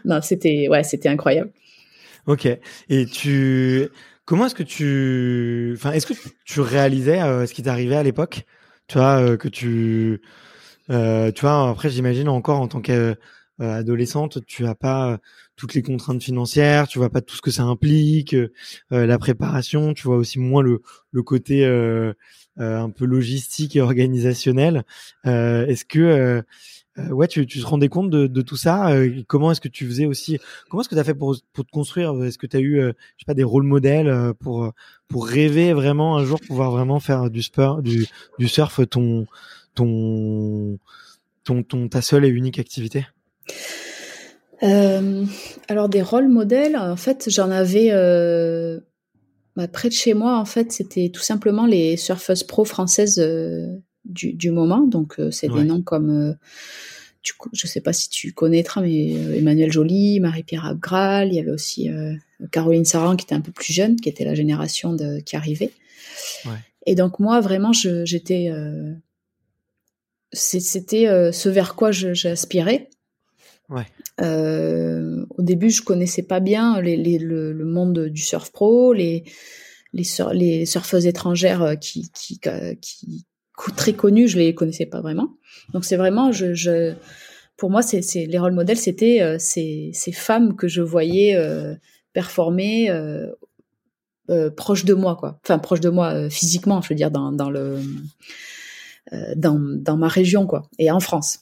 Non, 0.04 0.22
c'était, 0.22 0.68
ouais, 0.70 0.84
c'était 0.84 1.10
incroyable. 1.10 1.52
Ok. 2.26 2.48
Et 2.90 3.06
tu, 3.06 3.88
Comment 4.28 4.48
est-ce 4.48 4.56
que 4.56 4.64
tu, 4.64 5.72
enfin, 5.78 5.94
est-ce 5.94 6.06
que 6.06 6.14
tu 6.44 6.60
réalisais 6.60 7.22
euh, 7.22 7.46
ce 7.48 7.54
qui 7.54 7.64
t'arrivait 7.64 7.96
à 7.96 8.04
l'époque, 8.04 8.46
tu 8.88 8.98
vois, 8.98 9.22
euh, 9.22 9.38
que 9.38 9.48
tu, 9.48 10.22
euh, 10.90 11.32
tu 11.32 11.42
vois, 11.42 11.70
après 11.70 11.90
j'imagine 11.90 12.28
encore 12.28 12.60
en 12.60 12.68
tant 12.68 12.82
qu'adolescente, 12.82 14.46
tu 14.46 14.66
as 14.68 14.76
pas 14.76 15.20
toutes 15.56 15.76
les 15.76 15.82
contraintes 15.82 16.22
financières, 16.22 16.90
tu 16.90 17.00
vois 17.00 17.10
pas 17.10 17.22
tout 17.22 17.38
ce 17.38 17.42
que 17.42 17.52
ça 17.52 17.64
implique, 17.64 18.36
la 18.92 19.18
préparation, 19.18 19.94
tu 19.94 20.04
vois 20.04 20.18
aussi 20.18 20.40
moins 20.40 20.62
le 20.62 20.82
le 21.12 21.24
côté 21.24 21.66
un 21.66 22.90
peu 22.90 23.06
logistique 23.06 23.78
et 23.78 23.82
organisationnel. 23.82 24.84
est-ce 25.24 25.86
que 25.86 26.44
euh, 27.00 27.10
ouais, 27.10 27.28
tu, 27.28 27.46
tu 27.46 27.60
te 27.60 27.66
rendais 27.66 27.90
compte 27.90 28.10
de, 28.10 28.28
de 28.28 28.42
tout 28.42 28.58
ça 28.58 28.90
euh, 28.90 29.22
Comment 29.28 29.52
est-ce 29.52 29.62
que 29.62 29.68
tu 29.68 29.86
faisais 29.86 30.06
aussi 30.06 30.40
Comment 30.70 30.82
est-ce 30.82 30.90
que 30.90 30.96
tu 30.96 31.02
as 31.02 31.04
fait 31.04 31.14
pour, 31.14 31.36
pour 31.54 31.66
te 31.66 31.72
construire 31.72 32.24
Est-ce 32.24 32.38
que 32.38 32.48
tu 32.48 32.58
as 32.58 32.60
eu, 32.60 32.80
euh, 32.80 32.94
je 33.18 33.24
sais 33.24 33.26
pas, 33.26 33.34
des 33.34 33.44
rôles 33.44 33.64
modèles 33.64 34.08
euh, 34.08 34.34
pour 34.34 34.72
pour 35.08 35.28
rêver 35.28 35.74
vraiment 35.74 36.18
un 36.18 36.26
jour 36.26 36.40
pouvoir 36.40 36.72
vraiment 36.72 37.00
faire 37.00 37.30
du 37.30 37.44
sport, 37.44 37.82
du, 37.82 38.08
du 38.40 38.48
surf 38.48 38.82
ton 38.90 39.26
ton 39.76 40.80
ton, 41.44 41.64
ton 41.64 41.88
ta 41.88 42.02
seule 42.02 42.26
et 42.26 42.30
unique 42.30 42.60
activité? 42.60 43.06
Alors 44.62 45.88
des 45.88 46.02
rôles 46.02 46.30
modèles, 46.30 46.76
en 46.78 46.96
fait, 46.96 47.30
j'en 47.30 47.52
avais 47.52 47.92
bah, 49.56 49.68
près 49.68 49.90
de 49.90 49.94
chez 49.94 50.16
moi. 50.16 50.40
En 50.40 50.46
fait, 50.46 50.72
c'était 50.72 51.12
tout 51.14 51.22
simplement 51.22 51.68
les 51.68 51.96
surfeuses 51.96 52.44
pro 52.44 52.66
françaises 52.66 53.22
du, 54.08 54.34
du 54.34 54.52
moment. 54.52 54.82
Donc 54.82 55.20
c'est 55.32 55.48
des 55.48 55.64
noms 55.64 55.82
comme 55.82 56.38
tu, 57.22 57.34
je 57.54 57.68
sais 57.68 57.82
pas 57.82 57.94
si 57.94 58.10
tu 58.10 58.32
connaîtras, 58.34 58.82
mais 58.82 59.12
Emmanuel 59.38 59.72
Joly, 59.72 60.20
Marie-Pierre 60.20 60.66
Abgral, 60.66 61.30
il 61.30 61.36
y 61.36 61.40
avait 61.40 61.52
aussi 61.52 61.90
Caroline 62.52 62.86
Saran 62.86 63.16
qui 63.16 63.26
était 63.26 63.36
un 63.36 63.42
peu 63.42 63.52
plus 63.52 63.74
jeune, 63.74 63.98
qui 63.98 64.10
était 64.10 64.26
la 64.26 64.36
génération 64.36 64.94
de, 64.94 65.20
qui 65.20 65.36
arrivait. 65.36 65.72
Et 66.86 66.96
donc 66.96 67.20
moi 67.20 67.42
vraiment 67.42 67.74
j'étais 67.74 68.50
c'était 70.32 71.32
ce 71.32 71.50
vers 71.50 71.76
quoi 71.76 71.92
j'aspirais. 71.92 72.90
Ouais. 73.70 73.86
Euh, 74.22 75.26
au 75.38 75.42
début, 75.42 75.70
je 75.70 75.82
connaissais 75.82 76.24
pas 76.24 76.40
bien 76.40 76.82
les, 76.82 76.96
les, 76.98 77.20
le, 77.20 77.52
le, 77.52 77.66
monde 77.66 78.08
du 78.08 78.22
surf 78.22 78.52
pro, 78.52 78.94
les 78.94 79.24
les, 79.94 80.04
sur, 80.04 80.34
les 80.34 80.66
surfeuses 80.66 81.06
étrangères 81.06 81.62
euh, 81.62 81.76
qui 81.76 82.10
qui, 82.14 82.40
qui 82.82 83.26
très 83.76 83.94
connues, 83.94 84.28
je 84.28 84.38
les 84.38 84.54
connaissais 84.54 84.86
pas 84.86 85.02
vraiment. 85.02 85.30
Donc 85.74 85.84
c'est 85.86 85.98
vraiment, 85.98 86.32
je, 86.32 86.54
je 86.54 86.94
pour 87.58 87.70
moi, 87.70 87.82
c'est 87.82 88.02
les 88.14 88.38
rôles 88.38 88.54
modèles, 88.54 88.78
c'était 88.78 89.22
euh, 89.22 89.38
ces, 89.40 89.90
ces 89.94 90.12
femmes 90.12 90.56
que 90.56 90.68
je 90.68 90.82
voyais 90.82 91.36
euh, 91.36 91.74
performer 92.14 92.90
euh, 92.92 93.28
euh, 94.30 94.50
proche 94.52 94.86
de 94.86 94.94
moi, 94.94 95.16
quoi. 95.16 95.40
Enfin, 95.44 95.58
proche 95.58 95.80
de 95.80 95.90
moi 95.90 96.14
euh, 96.14 96.30
physiquement, 96.30 96.82
je 96.82 96.90
veux 96.90 96.96
dire, 96.96 97.12
dans, 97.12 97.32
dans 97.32 97.50
le 97.50 97.80
dans, 99.36 99.58
dans 99.58 99.96
ma 99.96 100.10
région, 100.10 100.46
quoi, 100.46 100.70
et 100.80 100.92
en 100.92 101.00
France. 101.00 101.40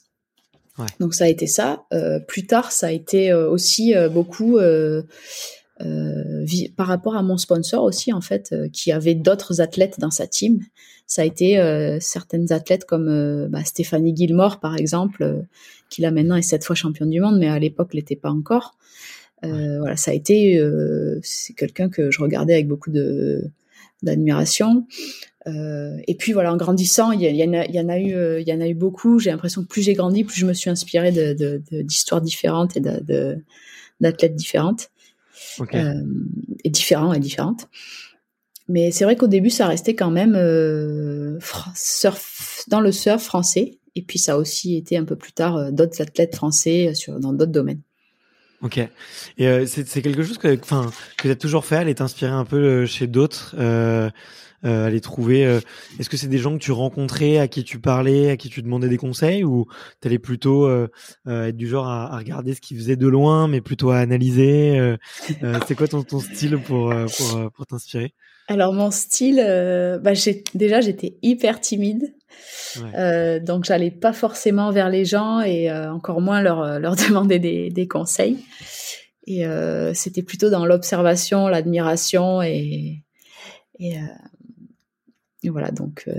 Ouais. 0.77 0.85
Donc 0.99 1.15
ça 1.15 1.23
a 1.23 1.27
été 1.27 1.47
ça. 1.47 1.85
Euh, 1.93 2.19
plus 2.19 2.45
tard, 2.45 2.71
ça 2.71 2.87
a 2.87 2.91
été 2.91 3.31
euh, 3.31 3.49
aussi 3.49 3.95
euh, 3.95 4.07
beaucoup 4.07 4.59
euh, 5.81 6.45
par 6.75 6.87
rapport 6.87 7.15
à 7.15 7.23
mon 7.23 7.37
sponsor 7.37 7.83
aussi 7.83 8.13
en 8.13 8.21
fait, 8.21 8.53
qui 8.71 8.91
avait 8.91 9.15
d'autres 9.15 9.61
athlètes 9.61 9.99
dans 9.99 10.11
sa 10.11 10.27
team. 10.27 10.59
Ça 11.07 11.21
a 11.21 11.25
été 11.25 11.59
certaines 11.99 12.51
athlètes 12.51 12.85
comme 12.85 13.47
bah, 13.49 13.63
Stéphanie 13.63 14.15
Gilmore 14.15 14.59
par 14.59 14.75
exemple, 14.75 15.43
qui 15.89 16.01
là 16.01 16.09
maintenant 16.09 16.35
est 16.35 16.41
sept 16.41 16.63
fois 16.63 16.75
championne 16.75 17.11
du 17.11 17.19
monde, 17.19 17.37
mais 17.37 17.47
à 17.47 17.59
l'époque 17.59 17.93
l'était 17.93 18.15
pas 18.15 18.31
encore. 18.31 18.75
Ouais. 19.43 19.77
Voilà, 19.77 19.95
ça 19.97 20.11
a 20.11 20.13
été 20.15 20.59
c'est 21.21 21.53
quelqu'un 21.53 21.89
que 21.89 22.09
je 22.09 22.21
regardais 22.21 22.53
avec 22.53 22.67
beaucoup 22.67 22.89
de 22.89 23.51
d'admiration. 24.03 24.85
Euh, 25.47 25.97
et 26.07 26.15
puis 26.15 26.33
voilà, 26.33 26.53
en 26.53 26.57
grandissant, 26.57 27.11
il 27.11 27.21
y, 27.21 27.25
y, 27.25 27.43
y, 27.43 27.79
en 27.79 27.89
a 27.89 27.99
eu, 27.99 28.13
euh, 28.15 28.41
il 28.41 28.47
y 28.47 28.53
en 28.53 28.61
a 28.61 28.67
eu 28.67 28.73
beaucoup. 28.73 29.19
J'ai 29.19 29.29
l'impression 29.29 29.61
que 29.61 29.67
plus 29.67 29.83
j'ai 29.83 29.93
grandi, 29.93 30.23
plus 30.23 30.37
je 30.37 30.45
me 30.45 30.53
suis 30.53 30.69
inspirée 30.69 31.11
de, 31.11 31.33
de, 31.33 31.61
de, 31.71 31.81
d'histoires 31.81 32.21
différentes 32.21 32.75
et 32.77 32.79
de, 32.79 33.37
d'athlètes 33.99 34.35
différentes 34.35 34.89
okay. 35.59 35.77
euh, 35.77 36.01
et 36.63 36.69
différents 36.69 37.13
et 37.13 37.19
différentes. 37.19 37.67
Mais 38.67 38.91
c'est 38.91 39.03
vrai 39.03 39.15
qu'au 39.15 39.27
début, 39.27 39.49
ça 39.49 39.67
restait 39.67 39.95
quand 39.95 40.11
même 40.11 40.35
euh, 40.35 41.39
surf, 41.75 42.63
dans 42.67 42.81
le 42.81 42.91
surf 42.91 43.23
français. 43.23 43.79
Et 43.95 44.01
puis 44.01 44.19
ça 44.19 44.33
a 44.33 44.37
aussi 44.37 44.75
été 44.75 44.97
un 44.97 45.05
peu 45.05 45.15
plus 45.15 45.31
tard 45.31 45.55
euh, 45.55 45.71
d'autres 45.71 46.01
athlètes 46.01 46.35
français 46.35 46.93
sur, 46.95 47.19
dans 47.19 47.33
d'autres 47.33 47.51
domaines. 47.51 47.81
Ok. 48.61 48.79
Et 49.37 49.47
euh, 49.47 49.65
c'est, 49.67 50.01
quelque 50.01 50.23
chose 50.23 50.37
que, 50.37 50.57
enfin, 50.59 50.91
que 51.17 51.27
tu 51.27 51.29
as 51.29 51.35
toujours 51.35 51.65
fait, 51.65 51.75
aller 51.75 51.95
t'inspirer 51.95 52.31
un 52.31 52.45
peu 52.45 52.85
chez 52.85 53.05
d'autres. 53.05 53.55
Euh, 53.59 54.09
euh, 54.63 54.87
aller 54.87 55.01
trouver 55.01 55.45
euh, 55.45 55.59
Est-ce 55.99 56.09
que 56.09 56.17
c'est 56.17 56.27
des 56.27 56.37
gens 56.37 56.53
que 56.53 56.63
tu 56.63 56.71
rencontrais, 56.71 57.37
à 57.37 57.47
qui 57.47 57.63
tu 57.63 57.79
parlais, 57.79 58.29
à 58.29 58.37
qui 58.37 58.49
tu 58.49 58.61
demandais 58.61 58.89
des 58.89 58.97
conseils, 58.97 59.43
ou 59.43 59.65
t'allais 59.99 60.19
plutôt 60.19 60.65
euh, 60.65 60.87
être 61.27 61.57
du 61.57 61.67
genre 61.67 61.87
à, 61.87 62.13
à, 62.13 62.17
regarder 62.17 62.53
ce 62.53 62.61
qu'ils 62.61 62.77
faisaient 62.77 62.95
de 62.95 63.07
loin, 63.07 63.47
mais 63.47 63.61
plutôt 63.61 63.91
à 63.91 63.97
analyser 63.97 64.95
C'est 65.67 65.75
quoi 65.75 65.87
ton, 65.87 66.03
ton 66.03 66.19
style 66.19 66.57
pour 66.57 66.93
pour, 67.17 67.51
pour 67.51 67.65
t'inspirer? 67.65 68.13
Alors 68.47 68.73
mon 68.73 68.91
style, 68.91 69.37
bah, 70.01 70.13
j'ai, 70.13 70.43
déjà 70.53 70.81
j'étais 70.81 71.17
hyper 71.21 71.59
timide. 71.59 72.13
Ouais. 72.77 72.95
Euh, 72.95 73.39
donc 73.39 73.65
j'allais 73.65 73.91
pas 73.91 74.13
forcément 74.13 74.71
vers 74.71 74.89
les 74.89 75.05
gens 75.05 75.41
et 75.41 75.69
euh, 75.69 75.91
encore 75.91 76.21
moins 76.21 76.41
leur 76.41 76.79
leur 76.79 76.95
demander 77.07 77.39
des, 77.39 77.69
des 77.69 77.87
conseils. 77.87 78.39
Et 79.27 79.45
euh, 79.45 79.93
c'était 79.93 80.21
plutôt 80.21 80.49
dans 80.49 80.65
l'observation, 80.65 81.47
l'admiration 81.47 82.41
et 82.41 83.01
et, 83.79 83.97
et 85.45 85.49
voilà 85.49 85.71
donc 85.71 86.09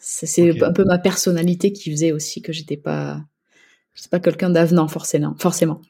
c'est 0.00 0.50
okay. 0.50 0.64
un 0.64 0.72
peu 0.72 0.84
ma 0.84 0.98
personnalité 0.98 1.72
qui 1.72 1.90
faisait 1.90 2.12
aussi 2.12 2.42
que 2.42 2.52
j'étais 2.52 2.76
pas 2.76 3.20
c'est 3.96 4.10
pas 4.10 4.20
quelqu'un 4.20 4.50
d'avenant 4.50 4.88
forcément 4.88 5.34
forcément. 5.38 5.80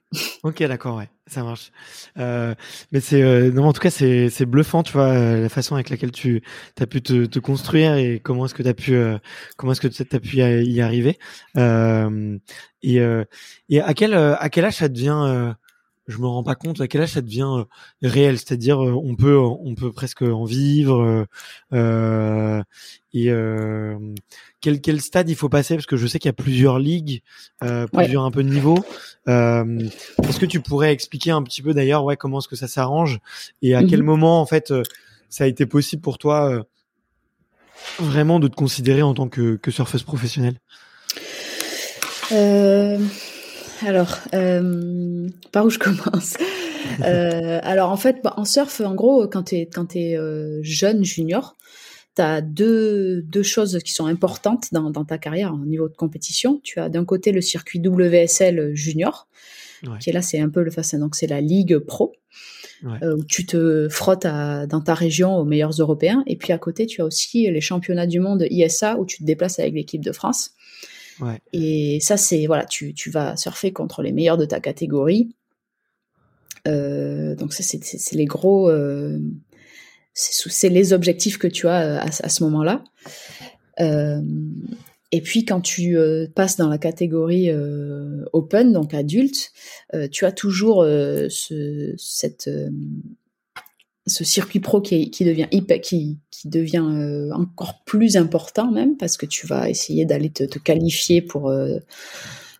Ok 0.42 0.62
d'accord 0.62 0.96
ouais 0.96 1.08
ça 1.26 1.42
marche. 1.42 1.72
Euh, 2.18 2.54
mais 2.92 3.00
c'est 3.00 3.20
euh, 3.20 3.50
non 3.50 3.64
en 3.64 3.72
tout 3.72 3.80
cas 3.80 3.90
c'est 3.90 4.30
c'est 4.30 4.46
bluffant 4.46 4.84
tu 4.84 4.92
vois 4.92 5.08
euh, 5.08 5.42
la 5.42 5.48
façon 5.48 5.74
avec 5.74 5.90
laquelle 5.90 6.12
tu 6.12 6.40
as 6.80 6.86
pu 6.86 7.02
te, 7.02 7.26
te 7.26 7.38
construire 7.40 7.96
et 7.96 8.20
comment 8.20 8.46
est-ce 8.46 8.54
que 8.54 8.62
tu 8.62 8.68
as 8.68 8.74
pu 8.74 8.94
euh, 8.94 9.18
comment 9.56 9.72
est-ce 9.72 9.80
que 9.80 9.88
tu 9.88 10.02
as 10.02 10.20
pu 10.20 10.36
y 10.36 10.80
arriver. 10.80 11.18
Et 11.56 13.00
et 13.68 13.80
à 13.80 13.94
quel 13.94 14.14
à 14.14 14.48
quel 14.50 14.64
âge 14.64 14.76
ça 14.76 14.88
devient 14.88 15.54
je 16.06 16.18
me 16.18 16.26
rends 16.26 16.42
pas 16.42 16.54
compte 16.54 16.80
à 16.80 16.88
quel 16.88 17.02
âge 17.02 17.12
ça 17.12 17.20
devient 17.20 17.48
euh, 17.58 17.64
réel, 18.02 18.38
c'est-à-dire 18.38 18.82
euh, 18.82 18.92
on 18.92 19.16
peut 19.16 19.38
on 19.38 19.74
peut 19.74 19.92
presque 19.92 20.22
en 20.22 20.44
vivre 20.44 21.26
euh, 21.72 22.62
et 23.12 23.30
quel 24.60 24.80
quel 24.80 25.00
stade 25.00 25.28
il 25.30 25.36
faut 25.36 25.48
passer? 25.48 25.74
Parce 25.74 25.86
que 25.86 25.96
je 25.96 26.06
sais 26.06 26.18
qu'il 26.18 26.28
y 26.28 26.30
a 26.30 26.34
plusieurs 26.34 26.78
ligues, 26.78 27.22
plusieurs 27.92 28.22
ouais. 28.22 28.28
un 28.28 28.30
peu 28.30 28.42
de 28.42 28.50
niveau. 28.50 28.78
Est-ce 29.26 30.38
que 30.38 30.46
tu 30.46 30.60
pourrais 30.60 30.92
expliquer 30.92 31.30
un 31.30 31.42
petit 31.42 31.62
peu 31.62 31.74
d'ailleurs 31.74 32.04
ouais 32.04 32.16
comment 32.16 32.38
est-ce 32.38 32.48
que 32.48 32.56
ça 32.56 32.68
s'arrange 32.68 33.20
et 33.62 33.74
à 33.74 33.80
mm 33.80 33.84
-hmm. 33.84 33.90
quel 33.90 34.02
moment 34.02 34.40
en 34.40 34.46
fait 34.46 34.72
ça 35.28 35.44
a 35.44 35.46
été 35.46 35.66
possible 35.66 36.02
pour 36.02 36.18
toi 36.18 36.66
vraiment 37.98 38.40
de 38.40 38.48
te 38.48 38.54
considérer 38.54 39.02
en 39.02 39.14
tant 39.14 39.28
que, 39.28 39.56
que 39.56 39.70
surfeuse 39.70 40.02
professionnelle? 40.02 40.58
Euh, 42.32 42.98
alors, 43.84 44.18
euh, 44.34 45.28
par 45.52 45.66
où 45.66 45.70
je 45.70 45.78
commence? 45.78 46.36
Euh, 47.00 47.60
Alors, 47.62 47.90
en 47.90 47.96
fait, 47.96 48.18
bah, 48.22 48.34
en 48.36 48.44
surf, 48.44 48.80
en 48.80 48.94
gros, 48.94 49.26
quand 49.28 49.44
tu 49.44 49.56
es, 49.56 49.66
quand 49.66 49.96
es, 49.96 50.16
euh, 50.16 50.60
jeune, 50.62 51.04
junior, 51.04 51.56
tu 52.14 52.22
as 52.22 52.40
deux, 52.40 53.22
deux 53.22 53.42
choses 53.42 53.78
qui 53.84 53.92
sont 53.92 54.06
importantes 54.06 54.72
dans, 54.72 54.90
dans 54.90 55.04
ta 55.04 55.18
carrière 55.18 55.52
au 55.52 55.66
niveau 55.66 55.88
de 55.88 55.94
compétition. 55.94 56.60
Tu 56.62 56.80
as 56.80 56.88
d'un 56.88 57.04
côté 57.04 57.32
le 57.32 57.40
circuit 57.40 57.80
WSL 57.80 58.74
junior, 58.74 59.28
ouais. 59.82 59.98
qui 60.00 60.10
est 60.10 60.12
là, 60.12 60.22
c'est 60.22 60.40
un 60.40 60.48
peu 60.48 60.62
le 60.62 60.70
face, 60.70 60.94
donc 60.94 61.14
c'est 61.14 61.26
la 61.26 61.40
Ligue 61.40 61.78
Pro. 61.78 62.14
Ouais. 62.84 62.98
Euh, 63.02 63.16
où 63.16 63.24
tu 63.24 63.46
te 63.46 63.88
frottes 63.88 64.26
à, 64.26 64.66
dans 64.66 64.82
ta 64.82 64.92
région 64.92 65.34
aux 65.38 65.46
meilleurs 65.46 65.72
Européens. 65.72 66.22
Et 66.26 66.36
puis 66.36 66.52
à 66.52 66.58
côté, 66.58 66.84
tu 66.84 67.00
as 67.00 67.06
aussi 67.06 67.50
les 67.50 67.60
championnats 67.62 68.06
du 68.06 68.20
monde 68.20 68.46
ISA 68.50 68.98
où 68.98 69.06
tu 69.06 69.18
te 69.18 69.24
déplaces 69.24 69.58
avec 69.58 69.72
l'équipe 69.72 70.04
de 70.04 70.12
France. 70.12 70.50
Et 71.52 71.98
ça, 72.00 72.16
c'est 72.16 72.46
voilà, 72.46 72.64
tu, 72.64 72.94
tu 72.94 73.10
vas 73.10 73.36
surfer 73.36 73.72
contre 73.72 74.02
les 74.02 74.12
meilleurs 74.12 74.38
de 74.38 74.44
ta 74.44 74.60
catégorie. 74.60 75.34
Euh, 76.66 77.34
donc 77.34 77.52
ça, 77.52 77.62
c'est, 77.62 78.14
les 78.14 78.24
gros, 78.24 78.68
euh, 78.68 79.18
c'est, 80.14 80.68
les 80.68 80.92
objectifs 80.92 81.38
que 81.38 81.46
tu 81.46 81.68
as 81.68 82.02
à, 82.02 82.06
à 82.06 82.28
ce 82.28 82.44
moment-là. 82.44 82.82
Euh, 83.80 84.20
et 85.12 85.20
puis 85.20 85.44
quand 85.44 85.60
tu 85.60 85.96
euh, 85.96 86.26
passes 86.34 86.56
dans 86.56 86.68
la 86.68 86.78
catégorie 86.78 87.50
euh, 87.50 88.24
open, 88.32 88.72
donc 88.72 88.92
adulte, 88.92 89.52
euh, 89.94 90.08
tu 90.08 90.24
as 90.24 90.32
toujours 90.32 90.84
ce, 90.84 91.94
cette 91.96 92.50
ce 94.06 94.24
circuit 94.24 94.60
pro 94.60 94.80
qui, 94.80 95.10
qui 95.10 95.24
devient 95.24 95.48
hyper, 95.50 95.80
qui, 95.80 96.20
qui 96.30 96.48
devient 96.48 96.86
euh, 96.88 97.30
encore 97.32 97.82
plus 97.84 98.16
important 98.16 98.70
même 98.70 98.96
parce 98.96 99.16
que 99.16 99.26
tu 99.26 99.46
vas 99.46 99.68
essayer 99.68 100.04
d'aller 100.04 100.30
te, 100.30 100.44
te, 100.44 100.58
qualifier 100.58 101.20
pour 101.20 101.50
euh, 101.50 101.78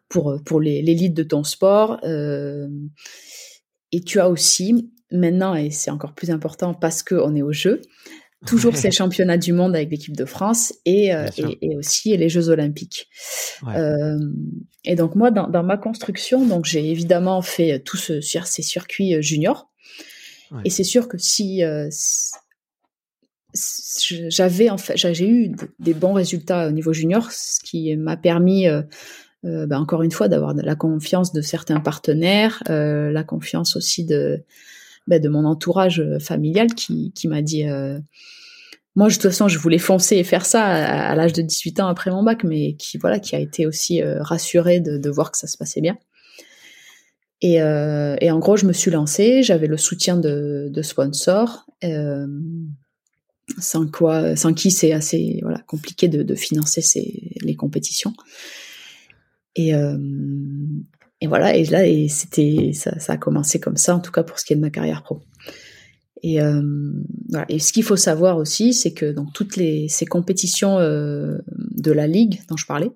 pour 0.09 0.39
pour 0.45 0.61
l'élite 0.61 1.15
de 1.15 1.23
ton 1.23 1.45
sport 1.45 1.99
euh, 2.05 2.69
et 3.93 4.01
tu 4.01 4.19
as 4.19 4.29
aussi 4.29 4.93
maintenant 5.13 5.55
et 5.55 5.71
c'est 5.71 5.91
encore 5.91 6.15
plus 6.15 6.31
important 6.31 6.75
parce 6.75 7.03
que 7.03 7.15
on 7.15 7.35
est 7.37 7.43
au 7.43 7.53
jeu 7.53 7.81
toujours 8.45 8.77
ces 8.77 8.91
championnats 8.91 9.39
du 9.39 9.53
monde 9.53 9.75
avec 9.75 9.91
l'équipe 9.91 10.17
de 10.17 10.25
France 10.25 10.73
et, 10.85 11.07
et, 11.07 11.59
et, 11.63 11.77
aussi 11.77 12.17
les 12.17 12.29
Jeux 12.29 12.49
olympiques. 12.49 13.09
Ouais. 13.63 13.75
et 14.85 14.95
donc 14.95 15.15
moi 15.17 15.31
dans, 15.31 15.49
dans 15.49 15.63
ma 15.63 15.77
construction 15.77 16.45
donc 16.45 16.65
j'ai 16.65 16.91
évidemment 16.91 17.41
fait 17.41 17.81
tout 17.81 17.97
ce 17.97 18.21
ces 18.21 18.63
circuits 18.63 19.21
juniors 19.23 19.71
Ouais. 20.51 20.63
Et 20.65 20.71
c'est 20.71 20.85
sûr 20.85 21.09
que 21.09 21.19
si 21.19 21.63
euh, 21.65 21.89
j'avais 24.29 24.71
en 24.71 24.79
fait, 24.79 24.97
j'ai 24.97 25.29
eu 25.29 25.53
des 25.79 25.95
bons 25.95 26.13
résultats 26.13 26.69
au 26.69 26.71
niveau 26.71 26.93
junior, 26.93 27.31
ce 27.31 27.61
qui 27.63 27.97
m'a 27.97 28.17
permis, 28.17 28.69
euh, 28.69 28.83
euh, 29.45 29.67
ben 29.67 29.79
encore 29.79 30.03
une 30.03 30.13
fois, 30.13 30.29
d'avoir 30.29 30.55
la 30.55 30.77
confiance 30.77 31.33
de 31.33 31.41
certains 31.41 31.81
partenaires, 31.81 32.63
la 32.69 33.25
confiance 33.25 33.77
aussi 33.77 34.05
de 34.05 34.43
ben 35.07 35.21
de 35.21 35.29
mon 35.29 35.45
entourage 35.45 36.03
familial 36.21 36.75
qui, 36.75 37.13
qui 37.13 37.29
m'a 37.29 37.43
dit. 37.43 37.65
Moi, 38.99 39.09
de 39.09 39.13
toute 39.13 39.25
façon, 39.25 39.47
je 39.47 39.59
voulais 39.59 39.77
foncer 39.77 40.17
et 40.17 40.25
faire 40.25 40.47
ça 40.47 40.65
à, 40.65 41.11
à 41.11 41.15
l'âge 41.15 41.35
de 41.35 41.43
18 41.43 41.81
ans 41.81 41.87
après 41.87 42.11
mon 42.11 42.23
bac, 42.23 42.45
mais 42.45 42.77
qui 42.77 42.97
voilà, 42.97 43.19
qui 43.19 43.37
a 43.37 43.39
été 43.39 43.67
aussi 43.67 44.03
rassuré 44.03 44.81
de, 44.81 44.97
de 44.97 45.11
voir 45.11 45.31
que 45.31 45.37
ça 45.37 45.47
se 45.47 45.59
passait 45.59 45.83
bien. 45.83 45.99
Et, 47.42 47.61
euh, 47.61 48.16
et, 48.20 48.31
en 48.31 48.38
gros, 48.38 48.57
je 48.57 48.66
me 48.66 48.72
suis 48.72 48.90
lancée, 48.90 49.42
j'avais 49.42 49.66
le 49.66 49.77
soutien 49.77 50.16
de, 50.16 50.68
de 50.70 50.83
sponsors. 50.83 51.66
Euh, 51.85 52.27
sans 53.59 53.87
quoi, 53.87 54.35
sans 54.35 54.53
qui 54.55 54.70
c'est 54.70 54.92
assez 54.92 55.38
voilà 55.42 55.61
compliqué 55.68 56.09
de, 56.09 56.22
de 56.22 56.35
financer 56.35 56.81
ces, 56.81 57.31
les 57.40 57.55
compétitions. 57.55 58.12
Et, 59.55 59.75
euh, 59.75 59.96
et 61.20 61.27
voilà, 61.27 61.57
et 61.57 61.64
là, 61.64 61.87
et 61.87 62.09
c'était, 62.09 62.72
ça, 62.75 62.99
ça, 62.99 63.14
a 63.14 63.16
commencé 63.16 63.59
comme 63.59 63.77
ça, 63.77 63.96
en 63.96 64.01
tout 64.01 64.12
cas 64.12 64.22
pour 64.22 64.38
ce 64.38 64.44
qui 64.44 64.53
est 64.53 64.57
de 64.57 64.61
ma 64.61 64.70
carrière 64.70 65.03
pro. 65.03 65.22
Et, 66.22 66.40
euh, 66.40 66.92
voilà. 67.31 67.46
et 67.49 67.59
ce 67.59 67.72
qu'il 67.72 67.85
faut 67.85 67.96
savoir 67.96 68.37
aussi, 68.37 68.75
c'est 68.75 68.92
que 68.92 69.12
dans 69.12 69.27
toutes 69.27 69.57
les, 69.57 69.88
ces 69.88 70.07
compétitions 70.07 70.79
euh, 70.79 71.38
de 71.57 71.92
la 71.92 72.07
ligue 72.07 72.40
dont 72.49 72.57
je 72.57 72.66
parlais, 72.66 72.90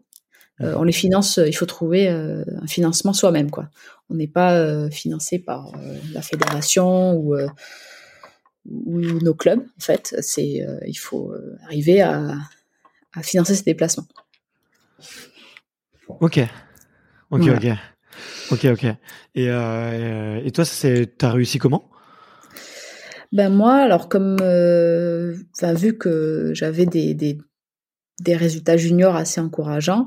euh, 0.60 0.74
on 0.76 0.82
les 0.82 0.92
finance, 0.92 1.38
il 1.44 1.52
faut 1.52 1.66
trouver 1.66 2.08
euh, 2.08 2.44
un 2.60 2.66
financement 2.66 3.12
soi-même. 3.12 3.50
quoi. 3.50 3.68
On 4.08 4.14
n'est 4.14 4.28
pas 4.28 4.54
euh, 4.54 4.90
financé 4.90 5.38
par 5.38 5.72
la 6.12 6.22
fédération 6.22 7.14
ou, 7.14 7.36
ou, 8.66 9.00
nos 9.00 9.34
clubs. 9.34 9.60
En 9.60 9.80
fait, 9.80 10.14
c'est 10.20 10.66
il 10.86 10.98
faut 10.98 11.34
arriver 11.64 12.02
à, 12.02 12.36
à 13.14 13.22
financer 13.22 13.54
ces 13.54 13.64
déplacements. 13.64 14.06
Ok. 16.08 16.40
Ok, 17.30 17.42
ok. 17.48 17.66
Ok, 18.50 18.64
ok. 18.64 18.84
Et, 19.34 19.48
euh, 19.48 20.40
et 20.44 20.50
toi, 20.50 20.64
t'as 21.16 21.30
réussi 21.30 21.58
comment? 21.58 21.88
Ben 23.32 23.48
moi, 23.48 23.74
alors 23.74 24.08
comme, 24.08 24.38
euh, 24.40 25.36
vu 25.74 25.96
que 25.96 26.50
j'avais 26.52 26.86
des, 26.86 27.14
des, 27.14 27.38
des, 28.20 28.36
résultats 28.36 28.76
juniors 28.76 29.16
assez 29.16 29.40
encourageants, 29.40 30.06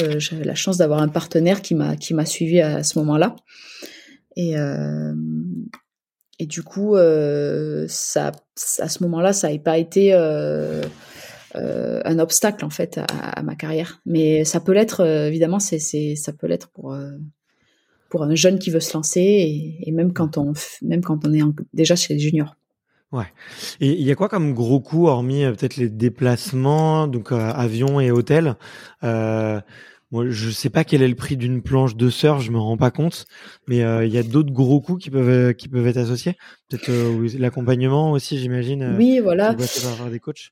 euh, 0.00 0.18
j'avais 0.18 0.44
la 0.44 0.54
chance 0.54 0.76
d'avoir 0.76 1.00
un 1.00 1.08
partenaire 1.08 1.62
qui 1.62 1.74
m'a 1.74 1.96
qui 1.96 2.14
m'a 2.14 2.26
suivi 2.26 2.60
à 2.60 2.82
ce 2.82 2.98
moment-là. 2.98 3.36
Et 4.36 4.58
euh, 4.58 5.12
et 6.38 6.46
du 6.46 6.62
coup, 6.62 6.94
euh, 6.94 7.86
ça, 7.88 8.32
à 8.78 8.88
ce 8.88 9.02
moment-là, 9.02 9.32
ça 9.32 9.48
n'avait 9.48 9.58
pas 9.58 9.76
été 9.76 10.14
euh, 10.14 10.82
euh, 11.56 12.00
un 12.04 12.18
obstacle 12.20 12.64
en 12.64 12.70
fait 12.70 13.00
à, 13.08 13.42
ma 13.42 13.56
carrière. 13.56 14.00
Mais 14.06 14.44
ça 14.44 14.60
peut 14.60 14.72
l'être 14.72 15.04
évidemment, 15.04 15.58
c'est 15.58 15.78
ça 16.14 16.32
peut 16.32 16.46
l'être 16.46 16.68
pour 16.68 16.96
pour 18.08 18.22
un 18.22 18.34
jeune 18.34 18.58
qui 18.58 18.70
veut 18.70 18.80
se 18.80 18.94
lancer 18.94 19.78
et, 19.84 19.92
même 19.92 20.12
quand 20.12 20.38
on 20.38 20.52
même 20.82 21.02
quand 21.02 21.26
on 21.26 21.34
est 21.34 21.42
déjà 21.72 21.96
chez 21.96 22.14
les 22.14 22.20
juniors. 22.20 22.54
Ouais. 23.10 23.24
Et 23.80 23.92
il 23.92 24.02
y 24.02 24.10
a 24.10 24.14
quoi 24.14 24.28
comme 24.28 24.52
gros 24.52 24.80
coûts 24.80 25.08
hormis 25.08 25.44
peut-être 25.44 25.76
les 25.76 25.88
déplacements, 25.88 27.06
donc 27.06 27.32
avion 27.32 28.00
et 28.00 28.10
hôtel? 28.10 28.56
Euh, 29.02 29.60
Moi, 30.10 30.26
je 30.28 30.50
sais 30.50 30.70
pas 30.70 30.84
quel 30.84 31.02
est 31.02 31.08
le 31.08 31.14
prix 31.14 31.36
d'une 31.36 31.62
planche 31.62 31.96
de 31.96 32.10
surf, 32.10 32.42
je 32.42 32.50
me 32.50 32.58
rends 32.58 32.76
pas 32.76 32.90
compte, 32.90 33.26
mais 33.66 33.78
il 33.78 34.12
y 34.12 34.18
a 34.18 34.22
d'autres 34.22 34.52
gros 34.52 34.80
coûts 34.80 34.96
qui 34.96 35.10
peuvent 35.10 35.54
qui 35.54 35.68
peuvent 35.68 35.86
être 35.86 35.98
associés? 35.98 36.36
Peut-être 36.68 36.90
l'accompagnement 37.38 38.12
aussi, 38.12 38.38
j'imagine. 38.38 38.94
Oui, 38.96 39.20
voilà. 39.20 39.54
Par 39.54 40.10
des 40.10 40.20
coachs? 40.20 40.50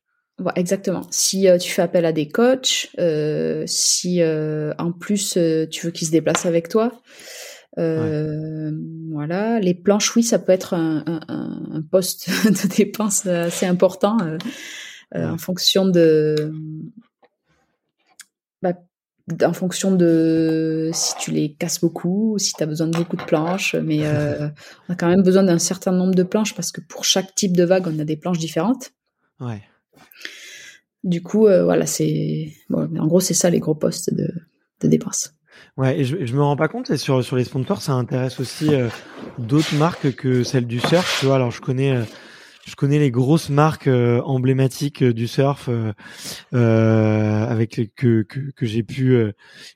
Exactement. 0.54 1.06
Si 1.10 1.48
euh, 1.48 1.56
tu 1.56 1.70
fais 1.70 1.82
appel 1.82 2.04
à 2.04 2.12
des 2.12 2.28
coachs, 2.28 2.90
euh, 2.98 3.64
si 3.66 4.20
euh, 4.20 4.74
en 4.78 4.92
plus 4.92 5.38
tu 5.70 5.86
veux 5.86 5.92
qu'ils 5.92 6.08
se 6.08 6.12
déplacent 6.12 6.44
avec 6.44 6.68
toi, 6.68 6.92
voilà. 7.76 9.60
Les 9.60 9.74
planches, 9.74 10.14
oui, 10.16 10.22
ça 10.22 10.38
peut 10.38 10.52
être 10.52 10.74
un, 10.74 11.04
un, 11.06 11.76
un 11.76 11.82
poste 11.82 12.28
de 12.44 12.76
dépense 12.76 13.26
assez 13.26 13.66
important 13.66 14.18
en 15.14 15.38
fonction 15.38 15.86
de. 15.88 16.52
Bah, 18.62 18.72
en 19.44 19.52
fonction 19.52 19.90
de 19.90 20.90
si 20.94 21.14
tu 21.18 21.32
les 21.32 21.52
casses 21.52 21.80
beaucoup, 21.80 22.34
ou 22.34 22.38
si 22.38 22.52
tu 22.52 22.62
as 22.62 22.66
besoin 22.66 22.86
de 22.86 22.96
beaucoup 22.96 23.16
de 23.16 23.24
planches, 23.24 23.74
mais 23.74 24.00
on 24.88 24.92
a 24.92 24.96
quand 24.96 25.08
même 25.08 25.22
besoin 25.22 25.42
d'un 25.42 25.58
certain 25.58 25.92
nombre 25.92 26.14
de 26.14 26.22
planches 26.22 26.54
parce 26.54 26.72
que 26.72 26.80
pour 26.80 27.04
chaque 27.04 27.34
type 27.34 27.56
de 27.56 27.64
vague, 27.64 27.86
on 27.86 27.98
a 27.98 28.04
des 28.04 28.16
planches 28.16 28.38
différentes. 28.38 28.92
Ouais. 29.40 29.62
Du 31.06 31.22
coup, 31.22 31.46
euh, 31.46 31.62
voilà, 31.62 31.86
c'est 31.86 32.52
en 32.72 33.06
gros 33.06 33.20
c'est 33.20 33.32
ça 33.32 33.48
les 33.48 33.60
gros 33.60 33.76
postes 33.76 34.12
de, 34.12 34.28
de 34.80 34.88
dépenses. 34.88 35.35
Ouais, 35.76 35.98
et 36.00 36.04
je, 36.04 36.24
je 36.24 36.34
me 36.34 36.42
rends 36.42 36.56
pas 36.56 36.68
compte, 36.68 36.90
et 36.90 36.96
sur, 36.96 37.22
sur 37.22 37.36
les 37.36 37.44
sponsors, 37.44 37.82
ça 37.82 37.92
intéresse 37.92 38.40
aussi 38.40 38.74
euh, 38.74 38.88
d'autres 39.38 39.74
marques 39.76 40.14
que 40.14 40.42
celles 40.42 40.66
du 40.66 40.80
surf. 40.80 41.18
Tu 41.20 41.26
vois, 41.26 41.36
alors 41.36 41.50
je 41.50 41.60
connais, 41.60 41.92
euh, 41.92 42.02
je 42.66 42.74
connais 42.74 42.98
les 42.98 43.10
grosses 43.10 43.50
marques 43.50 43.88
emblématiques 43.88 45.04
du 45.04 45.28
surf 45.28 45.68
avec 46.52 47.76
les, 47.76 47.88
que, 47.88 48.22
que, 48.22 48.40
que 48.50 48.66
j'ai 48.66 48.82
pu 48.82 49.10
que 49.10 49.32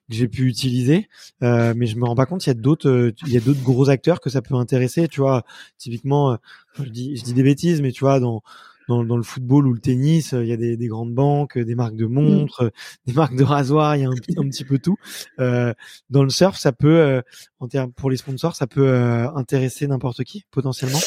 j'ai 0.08 0.26
pu 0.26 0.46
utiliser, 0.46 1.08
mais 1.40 1.86
je 1.86 1.96
me 1.96 2.04
rends 2.04 2.16
pas 2.16 2.26
compte. 2.26 2.44
Il 2.46 2.48
y 2.48 2.50
a 2.50 2.54
d'autres, 2.54 3.12
il 3.26 3.32
y 3.32 3.36
a 3.36 3.40
d'autres 3.40 3.62
gros 3.62 3.90
acteurs 3.90 4.20
que 4.20 4.28
ça 4.28 4.42
peut 4.42 4.56
intéresser. 4.56 5.06
Tu 5.06 5.20
vois, 5.20 5.44
typiquement, 5.78 6.36
je 6.82 6.88
dis, 6.88 7.16
je 7.16 7.22
dis 7.22 7.32
des 7.32 7.44
bêtises, 7.44 7.80
mais 7.80 7.92
tu 7.92 8.00
vois, 8.00 8.18
dans 8.18 8.42
dans, 8.90 9.16
le 9.16 9.22
football 9.22 9.66
ou 9.66 9.72
le 9.72 9.80
tennis, 9.80 10.34
euh, 10.34 10.44
il 10.44 10.48
y 10.48 10.52
a 10.52 10.56
des, 10.56 10.86
grandes 10.86 11.14
banques, 11.14 11.58
des 11.58 11.74
marques 11.74 11.96
de 11.96 12.06
montres, 12.06 12.64
mm. 12.64 12.70
des 13.06 13.12
marques 13.12 13.36
de 13.36 13.44
rasoirs, 13.44 13.96
il 13.96 14.02
y 14.02 14.04
a 14.04 14.08
un, 14.08 14.48
petit 14.48 14.64
peu 14.64 14.78
tout. 14.78 14.96
Euh, 15.38 15.72
dans 16.10 16.24
le 16.24 16.30
surf, 16.30 16.58
ça 16.58 16.72
peut, 16.72 16.98
euh, 16.98 17.22
en 17.60 17.68
termes 17.68 17.92
pour 17.92 18.10
les 18.10 18.16
sponsors, 18.16 18.56
ça 18.56 18.66
peut 18.66 18.90
intéresser 19.34 19.86
n'importe 19.86 20.24
qui 20.24 20.44
potentiellement? 20.50 20.98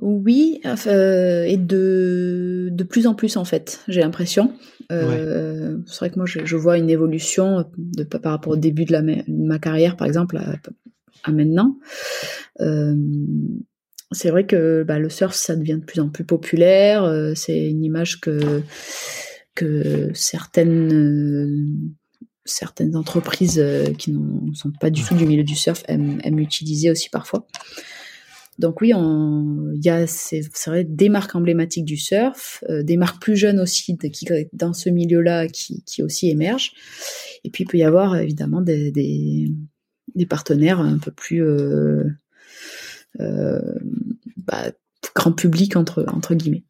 Oui, 0.00 0.60
et 0.64 1.56
de 1.58 2.70
de 2.72 2.84
plus 2.84 3.06
en 3.06 3.14
plus 3.14 3.36
en 3.36 3.44
fait, 3.44 3.84
j'ai 3.86 4.00
l'impression. 4.00 4.54
C'est 4.88 4.96
vrai 4.96 6.10
que 6.10 6.16
moi, 6.16 6.24
je, 6.26 6.56
vois 6.56 6.78
une 6.78 6.88
évolution 6.88 7.66
de, 7.76 8.04
par 8.04 8.32
rapport 8.32 8.54
au 8.54 8.56
début 8.56 8.86
de, 8.86 8.92
la, 8.92 9.02
ma 9.28 9.58
carrière, 9.58 9.96
par 9.96 10.06
exemple, 10.06 10.38
à, 10.38 10.54
à 11.24 11.32
maintenant 11.32 11.76
c'est 14.12 14.30
vrai 14.30 14.46
que 14.46 14.82
bah, 14.82 14.98
le 14.98 15.08
surf, 15.08 15.34
ça 15.34 15.56
devient 15.56 15.78
de 15.80 15.84
plus 15.84 16.00
en 16.00 16.08
plus 16.08 16.24
populaire. 16.24 17.04
Euh, 17.04 17.32
c'est 17.34 17.68
une 17.68 17.84
image 17.84 18.20
que 18.20 18.62
que 19.54 20.10
certaines 20.14 20.92
euh, 20.92 21.66
certaines 22.44 22.96
entreprises 22.96 23.60
euh, 23.60 23.92
qui 23.92 24.12
ne 24.12 24.54
sont 24.54 24.72
pas 24.80 24.90
du 24.90 25.04
tout 25.04 25.14
du 25.14 25.26
milieu 25.26 25.44
du 25.44 25.54
surf 25.54 25.82
aiment, 25.86 26.20
utiliser 26.38 26.90
aussi 26.90 27.08
parfois. 27.10 27.46
Donc 28.58 28.82
oui, 28.82 28.88
il 28.90 29.80
y 29.82 29.88
a 29.88 30.06
c'est 30.06 30.42
des 30.84 31.08
marques 31.08 31.34
emblématiques 31.34 31.86
du 31.86 31.96
surf, 31.96 32.62
des 32.68 32.98
marques 32.98 33.22
plus 33.22 33.34
jeunes 33.34 33.58
aussi 33.58 33.96
qui 33.96 34.26
dans 34.52 34.74
ce 34.74 34.90
milieu-là 34.90 35.46
qui, 35.48 35.82
aussi 36.02 36.28
émergent. 36.28 36.72
Et 37.44 37.50
puis 37.50 37.64
il 37.64 37.66
peut 37.66 37.78
y 37.78 37.84
avoir 37.84 38.16
évidemment 38.16 38.60
des, 38.60 38.90
des, 38.92 40.26
partenaires 40.26 40.78
un 40.78 40.98
peu 40.98 41.10
plus 41.10 41.42
bah, 43.18 44.70
grand 45.14 45.32
public 45.32 45.76
entre 45.76 46.04
entre 46.08 46.34
guillemets. 46.34 46.64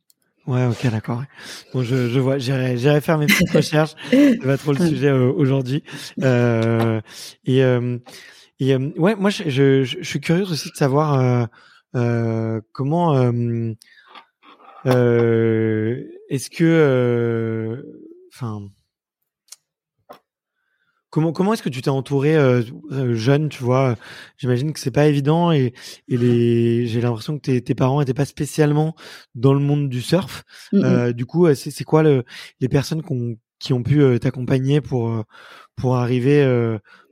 Ouais, 0.46 0.66
ok, 0.66 0.90
d'accord. 0.90 1.22
Bon, 1.72 1.83
je, 1.83 2.09
je 2.09 2.18
vois, 2.18 2.38
j'irai 2.38 3.00
faire 3.00 3.18
mes 3.18 3.26
petites 3.26 3.50
recherches. 3.55 3.94
C'est 4.11 4.42
pas 4.42 4.57
trop 4.57 4.72
le 4.72 4.85
sujet 4.87 5.09
euh, 5.09 5.31
aujourd'hui. 5.31 5.85
Euh, 6.22 7.00
et 7.44 7.62
euh, 7.62 7.98
et 8.59 8.74
euh, 8.74 8.90
ouais, 8.96 9.14
moi, 9.14 9.31
je, 9.31 9.48
je, 9.48 9.85
je, 9.85 10.03
suis 10.03 10.20
curieux 10.20 10.42
aussi 10.50 10.70
de 10.70 10.76
savoir 10.76 11.48
comment. 12.72 13.33
Est-ce 14.85 16.50
que, 16.50 17.85
enfin 18.35 18.62
Comment 21.11 21.33
comment 21.33 21.53
est-ce 21.53 21.62
que 21.62 21.68
tu 21.68 21.83
t'es 21.83 21.90
entouré 21.90 22.37
euh, 22.37 22.62
euh, 22.92 23.14
jeune, 23.14 23.49
tu 23.49 23.64
vois? 23.64 23.96
J'imagine 24.38 24.73
que 24.73 24.79
c'est 24.79 24.92
pas 24.92 25.07
évident 25.09 25.51
et, 25.51 25.75
et 26.09 26.16
les 26.16 26.87
j'ai 26.87 27.01
l'impression 27.01 27.37
que 27.37 27.42
tes, 27.42 27.61
tes 27.62 27.75
parents 27.75 28.01
étaient 28.01 28.14
pas 28.14 28.25
spécialement 28.25 28.94
dans 29.35 29.53
le 29.53 29.61
monde 29.61 29.88
du 29.88 30.03
surf. 30.03 30.44
Euh, 30.73 31.12
du 31.12 31.27
coup, 31.27 31.53
c'est 31.55 31.70
c'est 31.70 31.85
quoi 31.85 32.03
le, 32.05 32.25
les 32.61 32.68
personnes 32.68 33.03
qui 33.03 33.38
qui 33.59 33.73
ont 33.73 33.83
pu 33.83 34.01
t'accompagner 34.20 34.81
pour 34.81 35.25
pour 35.77 35.96
arriver 35.96 36.44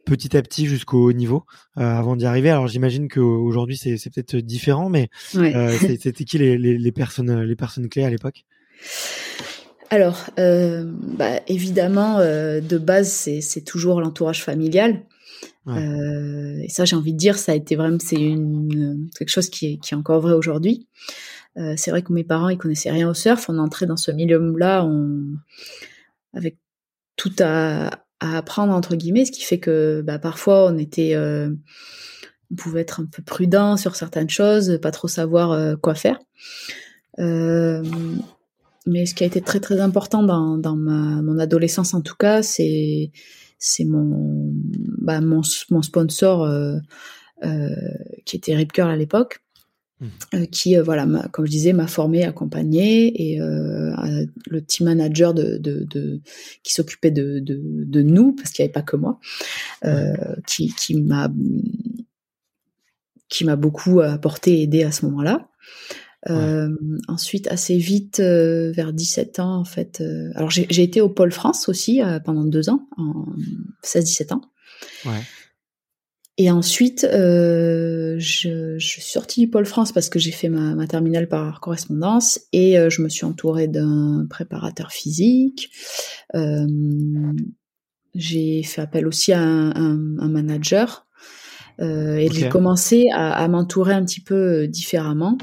petit 0.07 0.37
à 0.37 0.43
petit 0.43 0.67
jusqu'au 0.67 1.05
haut 1.09 1.13
niveau 1.13 1.45
avant 1.75 2.15
d'y 2.17 2.25
arriver? 2.25 2.51
Alors 2.51 2.69
j'imagine 2.69 3.09
qu'aujourd'hui 3.09 3.77
c'est 3.77 3.97
c'est 3.99 4.11
peut-être 4.15 4.37
différent, 4.37 4.89
mais 4.89 5.09
c'était 5.81 6.25
qui 6.25 6.39
les, 6.39 6.57
les, 6.57 6.79
les 6.79 6.93
personnes 6.93 7.43
les 7.43 7.57
personnes 7.57 7.89
clés 7.89 8.05
à 8.05 8.11
l'époque? 8.11 8.45
Alors, 9.91 10.27
euh, 10.39 10.85
bah, 10.87 11.41
évidemment, 11.47 12.19
euh, 12.19 12.61
de 12.61 12.79
base, 12.79 13.11
c'est 13.41 13.65
toujours 13.65 14.01
l'entourage 14.01 14.43
familial. 14.45 15.03
Euh, 15.67 16.61
et 16.63 16.69
ça, 16.69 16.85
j'ai 16.85 16.97
envie 16.97 17.13
de 17.13 17.19
dire, 17.19 17.39
ça 17.39 17.53
a 17.53 17.55
été 17.55 17.77
vraiment, 17.77 17.99
c'est 18.01 18.17
une 18.17 19.09
quelque 19.17 19.29
chose 19.29 19.51
qui 19.51 19.67
est, 19.67 19.77
qui 19.79 19.93
est 19.93 19.97
encore 19.97 20.21
vrai 20.21 20.33
aujourd'hui. 20.33 20.87
c'est 21.77 21.91
vrai 21.91 22.03
que 22.03 22.13
mes 22.13 22.25
parents, 22.25 22.49
ils 22.49 22.59
connaissaient 22.59 22.91
rien 22.91 23.09
au 23.09 23.15
surf. 23.15 23.49
On 23.49 23.57
est 23.57 23.61
entré 23.61 23.87
dans 23.87 23.97
ce 23.97 24.11
milieu-là, 24.11 24.85
on... 24.85 25.37
avec 26.33 26.59
tout 27.17 27.33
à, 27.41 27.89
à, 28.21 28.39
apprendre 28.39 28.73
entre 28.73 28.95
guillemets, 28.95 29.25
ce 29.25 29.33
qui 29.33 29.43
fait 29.43 29.59
que 29.59 30.03
bah, 30.07 30.19
parfois 30.19 30.71
on 30.71 30.79
était, 30.79 31.17
on 31.17 32.55
pouvait 32.57 32.83
être 32.83 33.01
un 33.01 33.07
peu 33.07 33.23
prudent 33.23 33.77
sur 33.77 33.97
certaines 33.97 34.31
choses, 34.31 34.79
pas 34.81 34.93
trop 34.93 35.09
savoir 35.09 35.79
quoi 35.81 35.95
faire. 35.95 36.19
Euh, 37.19 37.83
mais 38.89 39.07
ce 39.07 39.15
qui 39.15 39.23
a 39.25 39.27
été 39.27 39.41
très 39.41 39.61
très 39.61 39.81
important 39.81 40.23
dans, 40.23 40.59
dans 40.59 40.77
ma, 40.77 41.23
mon 41.23 41.39
adolescence 41.39 41.95
en 41.95 42.01
tout 42.01 42.17
cas, 42.17 42.43
c'est 42.43 43.13
c'est 43.59 43.85
mon, 43.85 44.53
bah, 44.99 45.21
mon, 45.21 45.43
mon 45.71 45.83
sponsor 45.83 46.45
euh, 46.45 46.77
euh, 47.45 47.69
qui 48.25 48.37
était 48.37 48.55
Rip 48.55 48.73
Curl 48.73 48.91
à 48.91 48.97
l'époque. 48.97 49.41
mmh. 50.33 50.47
qui, 50.47 50.77
voilà, 50.77 51.07
comme 51.33 51.45
je 51.45 51.51
disais, 51.51 51.73
m'a 51.73 51.89
formé, 51.89 52.25
accompagné, 52.25 53.33
et 53.33 53.39
le 53.39 54.61
team 54.63 54.87
manager 54.87 55.35
de, 55.35 55.59
de, 55.59 55.85
de 55.91 56.21
qui 56.63 56.73
s'occupait 56.73 57.11
de, 57.11 57.41
de, 57.41 57.61
de, 57.85 58.03
nous, 58.03 58.33
parce 58.33 58.51
qu'il 58.51 58.63
n'y 58.63 58.67
avait 58.67 58.73
pas 58.73 58.83
que 58.83 58.97
moi, 58.97 59.19
qui, 60.47 60.73
qui 60.73 60.95
m'a 61.01 61.29
qui 63.29 63.45
m'a 63.45 63.57
beaucoup 63.57 64.01
apporté, 64.01 64.63
aidé 64.63 64.83
à 64.83 64.93
ce 64.93 65.05
moment-là. 65.07 65.49
Euh, 66.29 66.69
ensuite, 67.07 67.47
assez 67.49 67.79
vite, 67.79 68.21
euh, 68.21 68.73
vers 68.73 68.93
17 68.93 69.39
ans, 69.39 69.57
en 69.57 69.65
fait. 69.65 70.01
Euh, 70.01 70.31
alors, 70.35 70.51
j'ai 70.51 70.83
été 70.83 71.01
au 71.01 71.09
Pôle 71.09 71.33
France 71.33 71.69
aussi 71.69 72.01
pendant 72.25 72.45
deux 72.45 72.71
ans, 72.71 72.89
en 72.97 73.27
16-17 73.85 74.35
ans. 74.35 74.43
Ouais. 75.05 75.21
Et 76.41 76.53
ensuite, 76.53 77.05
je, 77.11 78.17
je, 78.19 78.79
suis 78.79 79.03
sortie 79.03 79.41
du 79.41 79.51
Pôle 79.51 79.67
France 79.67 79.91
parce 79.91 80.09
que 80.09 80.21
j'ai 80.21 80.31
fait 80.31 80.49
ma, 80.49 80.77
ma, 80.77 80.87
terminale 80.87 81.29
par 81.29 81.61
correspondance 81.61 82.41
et 82.53 82.77
je 82.91 83.03
me 83.03 83.09
suis 83.09 83.25
entourée 83.25 83.67
d'un 83.67 84.25
préparateur 84.31 84.93
physique. 84.93 85.71
j'ai 88.15 88.63
fait 88.63 88.81
appel 88.81 89.09
aussi 89.09 89.33
à 89.33 89.41
un, 89.41 89.71
un, 89.71 90.19
un 90.21 90.29
manager 90.29 91.09
et 91.81 92.29
j'ai 92.33 92.49
commencé 92.49 93.09
à, 93.13 93.33
à 93.33 93.49
m'entourer 93.49 93.95
un 93.95 94.05
petit 94.05 94.21
peu 94.21 94.69
différemment. 94.69 95.39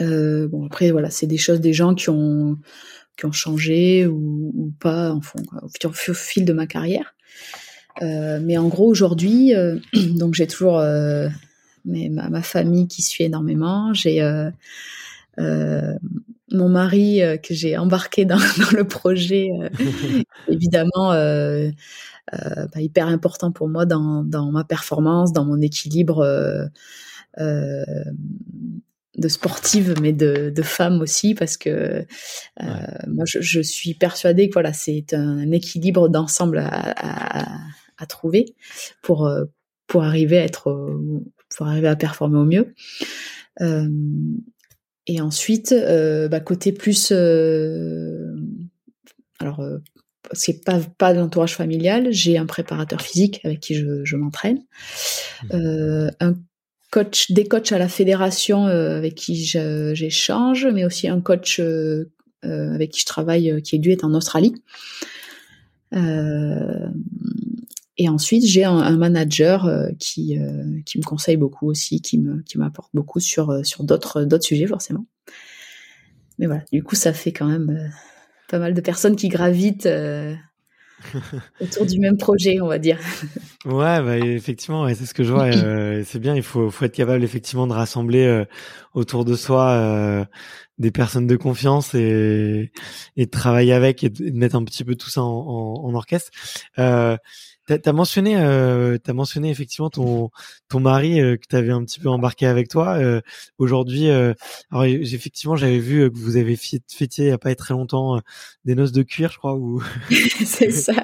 Euh, 0.00 0.48
bon 0.48 0.66
après 0.66 0.90
voilà, 0.90 1.10
c'est 1.10 1.26
des 1.26 1.38
choses 1.38 1.60
des 1.60 1.72
gens 1.72 1.94
qui 1.94 2.10
ont 2.10 2.58
changé 3.32 4.06
ou, 4.06 4.72
pas 4.80 5.12
au, 5.12 5.92
fil 5.92 6.44
de 6.44 6.52
ma 6.52 6.66
carrière. 6.66 7.14
Euh, 8.02 8.40
mais 8.42 8.56
en 8.56 8.68
gros 8.68 8.86
aujourd'hui, 8.86 9.54
euh, 9.54 9.78
donc 10.16 10.34
j'ai 10.34 10.46
toujours 10.46 10.82
ma, 11.84 12.42
famille 12.42 12.88
qui 12.88 13.02
suit 13.02 13.24
énormément. 13.24 13.92
J'ai 13.94 14.20
mon 16.52 16.68
mari 16.68 17.20
que 17.44 17.54
j'ai 17.54 17.78
embarqué 17.78 18.24
dans, 18.24 18.38
le 18.72 18.84
projet, 18.84 19.48
évidemment 20.48 21.12
bah, 22.32 22.80
hyper 22.80 23.06
important 23.08 23.52
pour 23.52 23.68
moi 23.68 23.86
dans, 23.86 24.50
ma 24.50 24.64
performance, 24.64 25.32
dans 25.32 25.44
mon 25.44 25.60
équilibre 25.60 26.70
de 29.16 29.28
sportive, 29.28 29.94
mais 30.00 30.12
de, 30.12 30.50
de 30.50 30.62
femme 30.62 31.00
aussi, 31.00 31.34
parce 31.34 31.56
que 31.56 32.06
euh, 32.62 32.66
moi, 33.08 33.24
je, 33.26 33.40
je, 33.40 33.60
suis 33.60 33.94
persuadée 33.94 34.48
que 34.48 34.54
voilà, 34.54 34.72
c'est 34.72 35.14
un 35.14 35.50
équilibre 35.50 36.08
d'ensemble 36.08 36.58
à, 36.58 36.68
à, 36.68 37.58
à, 37.98 38.06
trouver 38.06 38.54
pour 39.02 39.26
euh, 39.26 39.44
pour 39.86 40.04
arriver 40.04 40.38
à 40.38 40.44
être 40.44 41.00
pour 41.56 41.66
arriver 41.66 41.88
à 41.88 41.96
performer 41.96 42.38
au 42.38 42.44
mieux. 42.44 42.74
Euh, 43.60 43.88
et 45.06 45.20
ensuite, 45.20 45.72
euh, 45.72 46.28
bah, 46.28 46.40
côté 46.40 46.72
plus, 46.72 47.10
euh, 47.10 48.32
alors 49.40 49.64
c'est 50.32 50.64
pas 50.64 50.78
pas 50.98 51.12
de 51.12 51.18
l'entourage 51.18 51.56
familial, 51.56 52.08
j'ai 52.12 52.38
un 52.38 52.46
préparateur 52.46 53.00
physique 53.00 53.40
avec 53.42 53.58
qui 53.58 53.74
je, 53.74 54.04
je 54.04 54.16
m'entraîne, 54.16 54.62
mmh. 55.52 56.10
un 56.20 56.34
coach, 56.90 57.30
des 57.30 57.46
coachs 57.46 57.72
à 57.72 57.78
la 57.78 57.88
fédération 57.88 58.66
euh, 58.66 58.98
avec 58.98 59.14
qui 59.14 59.44
j'échange, 59.44 60.66
mais 60.66 60.84
aussi 60.84 61.08
un 61.08 61.20
coach 61.20 61.60
euh, 61.60 62.10
euh, 62.44 62.74
avec 62.74 62.90
qui 62.90 63.00
je 63.00 63.06
travaille, 63.06 63.62
qui 63.62 63.76
est 63.76 64.04
en 64.04 64.12
Australie. 64.14 64.54
et 65.92 65.98
ensuite, 68.08 68.44
j'ai 68.44 68.64
un, 68.64 68.96
manager 68.96 69.70
qui 69.98 70.38
me 70.38 71.04
conseille 71.04 71.36
beaucoup 71.36 71.68
aussi, 71.68 72.00
qui 72.00 72.18
m'apporte 72.56 72.90
beaucoup 72.94 73.20
sur 73.20 73.62
d'autres 73.80 74.26
sujets 74.40 74.66
forcément. 74.66 75.04
Mais 76.38 76.46
voilà, 76.46 76.64
du 76.72 76.82
coup, 76.82 76.96
ça 76.96 77.12
fait 77.12 77.32
quand 77.32 77.46
même 77.46 77.92
pas 78.48 78.58
mal 78.58 78.72
de 78.72 78.80
personnes 78.80 79.16
qui 79.16 79.28
gravitent 79.28 79.86
autour 81.60 81.86
du 81.86 81.98
même 81.98 82.16
projet, 82.16 82.60
on 82.60 82.66
va 82.66 82.78
dire. 82.78 82.98
Ouais, 83.64 84.02
bah, 84.02 84.18
effectivement, 84.18 84.88
c'est 84.88 85.06
ce 85.06 85.14
que 85.14 85.24
je 85.24 85.32
vois. 85.32 85.46
Euh, 85.46 86.02
c'est 86.06 86.18
bien, 86.18 86.34
il 86.34 86.42
faut, 86.42 86.70
faut 86.70 86.84
être 86.84 86.94
capable 86.94 87.24
effectivement 87.24 87.66
de 87.66 87.72
rassembler 87.72 88.24
euh, 88.24 88.44
autour 88.94 89.24
de 89.24 89.34
soi 89.34 89.70
euh, 89.70 90.24
des 90.78 90.90
personnes 90.90 91.26
de 91.26 91.36
confiance 91.36 91.94
et, 91.94 92.72
et 93.16 93.26
de 93.26 93.30
travailler 93.30 93.72
avec 93.72 94.04
et 94.04 94.10
de, 94.10 94.30
mettre 94.32 94.56
un 94.56 94.64
petit 94.64 94.84
peu 94.84 94.94
tout 94.94 95.10
ça 95.10 95.22
en, 95.22 95.28
en, 95.28 95.84
en 95.84 95.94
orchestre. 95.94 96.30
Euh, 97.70 97.78
T'as 97.78 97.90
as 97.90 97.92
mentionné, 97.92 98.36
euh, 98.36 98.98
as 99.06 99.12
mentionné 99.12 99.50
effectivement 99.50 99.90
ton 99.90 100.30
ton 100.68 100.80
mari 100.80 101.20
euh, 101.20 101.36
que 101.36 101.46
tu 101.48 101.56
avais 101.56 101.70
un 101.70 101.84
petit 101.84 102.00
peu 102.00 102.08
embarqué 102.08 102.46
avec 102.46 102.68
toi. 102.68 102.96
Euh, 102.98 103.20
Aujourd'hui, 103.58 104.08
euh, 104.08 104.34
alors 104.70 104.84
effectivement, 104.84 105.56
j'avais 105.56 105.78
vu 105.78 106.10
que 106.10 106.16
vous 106.16 106.36
avez 106.36 106.56
fêté 106.56 107.22
il 107.22 107.24
y 107.26 107.30
a 107.30 107.38
pas 107.38 107.54
très 107.54 107.74
longtemps 107.74 108.20
des 108.64 108.74
noces 108.74 108.92
de 108.92 109.02
cuir, 109.02 109.30
je 109.32 109.38
crois. 109.38 109.54
Ou 109.54 109.82
c'est 110.44 110.70
ça. 110.70 110.94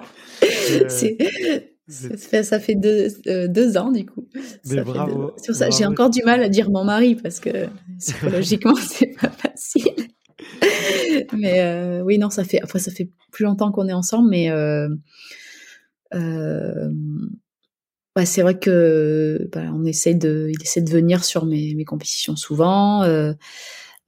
ça 1.88 2.16
fait, 2.16 2.42
ça 2.42 2.60
fait 2.60 2.74
deux, 2.74 3.08
deux 3.48 3.76
ans 3.76 3.92
du 3.92 4.06
coup. 4.06 4.26
Mais 4.66 4.82
bravo. 4.82 5.32
Sur 5.42 5.54
ça, 5.54 5.70
j'ai 5.70 5.86
encore 5.86 6.10
du 6.10 6.22
mal 6.24 6.42
à 6.42 6.48
dire 6.48 6.70
mon 6.70 6.84
mari 6.84 7.14
parce 7.14 7.40
que 7.40 7.66
psychologiquement 7.98 8.74
c'est 8.76 9.14
pas 9.20 9.30
facile. 9.30 9.92
mais 11.32 12.00
oui, 12.02 12.18
non, 12.18 12.30
ça 12.30 12.44
fait. 12.44 12.60
Après, 12.60 12.78
ça 12.78 12.90
fait 12.90 13.10
plus 13.30 13.44
longtemps 13.44 13.70
qu'on 13.70 13.88
est 13.88 13.92
ensemble, 13.92 14.30
mais 14.30 14.50
euh, 14.50 14.88
bah, 18.16 18.24
c'est 18.24 18.40
vrai 18.40 18.58
que 18.58 19.46
bah, 19.52 19.64
on 19.74 19.84
essaie 19.84 20.14
de, 20.14 20.50
il 20.50 20.62
essaie 20.62 20.80
de 20.80 20.90
venir 20.90 21.22
sur 21.22 21.44
mes, 21.44 21.74
mes 21.74 21.84
compétitions 21.84 22.34
souvent. 22.34 23.02
Euh, 23.02 23.34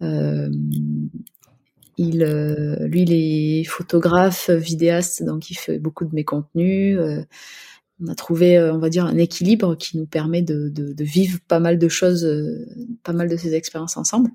euh, 0.02 0.48
il, 1.98 2.22
euh, 2.22 2.86
lui, 2.86 3.02
il 3.02 3.12
est 3.12 3.64
photographe, 3.64 4.48
vidéaste, 4.48 5.22
donc 5.24 5.50
il 5.50 5.56
fait 5.56 5.78
beaucoup 5.78 6.06
de 6.06 6.14
mes 6.14 6.24
contenus. 6.24 6.96
Euh, 6.98 7.22
on 8.00 8.06
a 8.06 8.14
trouvé, 8.14 8.58
on 8.58 8.78
va 8.78 8.88
dire, 8.88 9.04
un 9.04 9.18
équilibre 9.18 9.76
qui 9.76 9.98
nous 9.98 10.06
permet 10.06 10.40
de, 10.40 10.70
de, 10.70 10.94
de 10.94 11.04
vivre 11.04 11.38
pas 11.46 11.58
mal 11.58 11.78
de 11.78 11.88
choses, 11.88 12.26
pas 13.02 13.12
mal 13.12 13.28
de 13.28 13.36
ces 13.36 13.54
expériences 13.54 13.96
ensemble. 13.96 14.30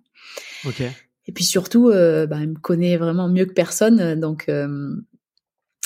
Et 1.26 1.32
puis 1.32 1.46
surtout, 1.46 1.90
bah, 1.90 2.40
il 2.42 2.50
me 2.50 2.60
connaît 2.60 2.98
vraiment 2.98 3.30
mieux 3.30 3.46
que 3.46 3.54
personne, 3.54 4.20
donc 4.20 4.52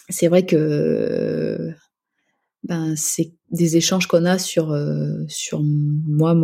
c'est 0.09 0.27
vrai 0.27 0.45
que 0.45 1.73
ben 2.63 2.95
c'est 2.95 3.33
des 3.51 3.77
échanges 3.77 4.07
qu'on 4.07 4.25
a 4.25 4.37
sur 4.37 4.71
euh, 4.71 5.23
sur 5.27 5.61
moi 5.63 6.35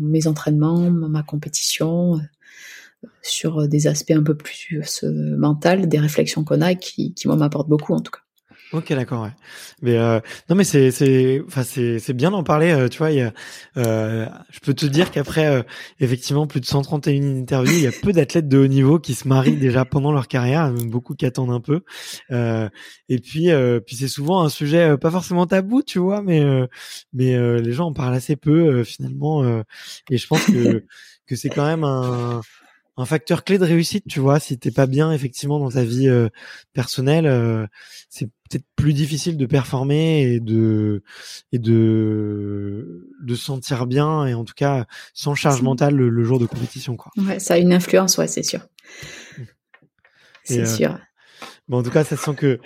mes 0.00 0.26
entraînements 0.26 0.90
ma 0.90 1.22
compétition 1.22 2.16
euh, 2.16 3.08
sur 3.22 3.68
des 3.68 3.86
aspects 3.86 4.12
un 4.12 4.22
peu 4.22 4.36
plus 4.36 5.04
euh, 5.04 5.36
mental 5.36 5.88
des 5.88 5.98
réflexions 5.98 6.44
qu'on 6.44 6.60
a 6.60 6.74
qui 6.74 7.14
qui 7.14 7.26
moi 7.26 7.36
m'apportent 7.36 7.68
beaucoup 7.68 7.94
en 7.94 8.00
tout 8.00 8.12
cas 8.12 8.25
Ok, 8.72 8.92
d'accord. 8.92 9.22
Ouais. 9.22 9.30
Mais 9.80 9.96
euh, 9.96 10.18
non, 10.50 10.56
mais 10.56 10.64
c'est 10.64 10.90
c'est 10.90 11.40
enfin 11.46 11.62
c'est 11.62 12.00
c'est 12.00 12.12
bien 12.12 12.32
d'en 12.32 12.42
parler. 12.42 12.72
Euh, 12.72 12.88
tu 12.88 12.98
vois, 12.98 13.12
y 13.12 13.20
a, 13.20 13.32
euh, 13.76 14.26
je 14.50 14.58
peux 14.58 14.74
te 14.74 14.86
dire 14.86 15.12
qu'après 15.12 15.46
euh, 15.46 15.62
effectivement 16.00 16.48
plus 16.48 16.60
de 16.60 16.66
131 16.66 17.42
interviews, 17.42 17.72
il 17.72 17.82
y 17.82 17.86
a 17.86 17.92
peu 18.02 18.12
d'athlètes 18.12 18.48
de 18.48 18.58
haut 18.58 18.66
niveau 18.66 18.98
qui 18.98 19.14
se 19.14 19.28
marient 19.28 19.56
déjà 19.56 19.84
pendant 19.84 20.10
leur 20.10 20.26
carrière, 20.26 20.72
beaucoup 20.72 21.14
qui 21.14 21.26
attendent 21.26 21.52
un 21.52 21.60
peu. 21.60 21.82
et 23.08 23.18
puis 23.20 23.50
puis 23.86 23.96
c'est 23.96 24.08
souvent 24.08 24.42
un 24.42 24.48
sujet 24.48 24.96
pas 24.98 25.10
forcément 25.12 25.46
tabou, 25.46 25.82
tu 25.82 26.00
vois, 26.00 26.22
mais 26.22 26.44
mais 27.12 27.60
les 27.60 27.72
gens 27.72 27.86
en 27.86 27.92
parlent 27.92 28.14
assez 28.14 28.34
peu 28.36 28.82
finalement. 28.84 29.44
et 30.10 30.16
je 30.18 30.26
pense 30.26 30.44
que 30.44 30.84
que 31.26 31.36
c'est 31.36 31.50
quand 31.50 31.66
même 31.66 31.84
un 31.84 32.40
un 32.96 33.04
facteur 33.04 33.44
clé 33.44 33.58
de 33.58 33.64
réussite, 33.64 34.04
tu 34.08 34.20
vois. 34.20 34.40
Si 34.40 34.58
t'es 34.58 34.70
pas 34.70 34.86
bien 34.86 35.12
effectivement 35.12 35.58
dans 35.58 35.70
ta 35.70 35.84
vie 35.84 36.08
euh, 36.08 36.28
personnelle, 36.72 37.26
euh, 37.26 37.66
c'est 38.08 38.26
peut-être 38.26 38.64
plus 38.74 38.94
difficile 38.94 39.36
de 39.36 39.46
performer 39.46 40.22
et 40.22 40.40
de 40.40 41.02
et 41.52 41.58
de 41.58 43.08
de 43.22 43.34
sentir 43.34 43.86
bien 43.86 44.26
et 44.26 44.34
en 44.34 44.44
tout 44.44 44.54
cas 44.54 44.86
sans 45.12 45.34
charge 45.34 45.62
mentale 45.62 45.94
le, 45.94 46.24
jour 46.24 46.38
de 46.38 46.46
compétition, 46.46 46.96
quoi. 46.96 47.12
Ouais, 47.18 47.38
ça 47.38 47.54
a 47.54 47.58
une 47.58 47.72
influence, 47.72 48.16
ouais, 48.18 48.28
c'est 48.28 48.42
sûr. 48.42 48.60
Mmh. 49.36 49.42
C'est 50.44 50.60
euh, 50.60 50.66
sûr. 50.66 50.98
Bon, 51.68 51.78
en 51.78 51.82
tout 51.82 51.90
cas, 51.90 52.04
ça 52.04 52.16
sent 52.16 52.34
que, 52.36 52.60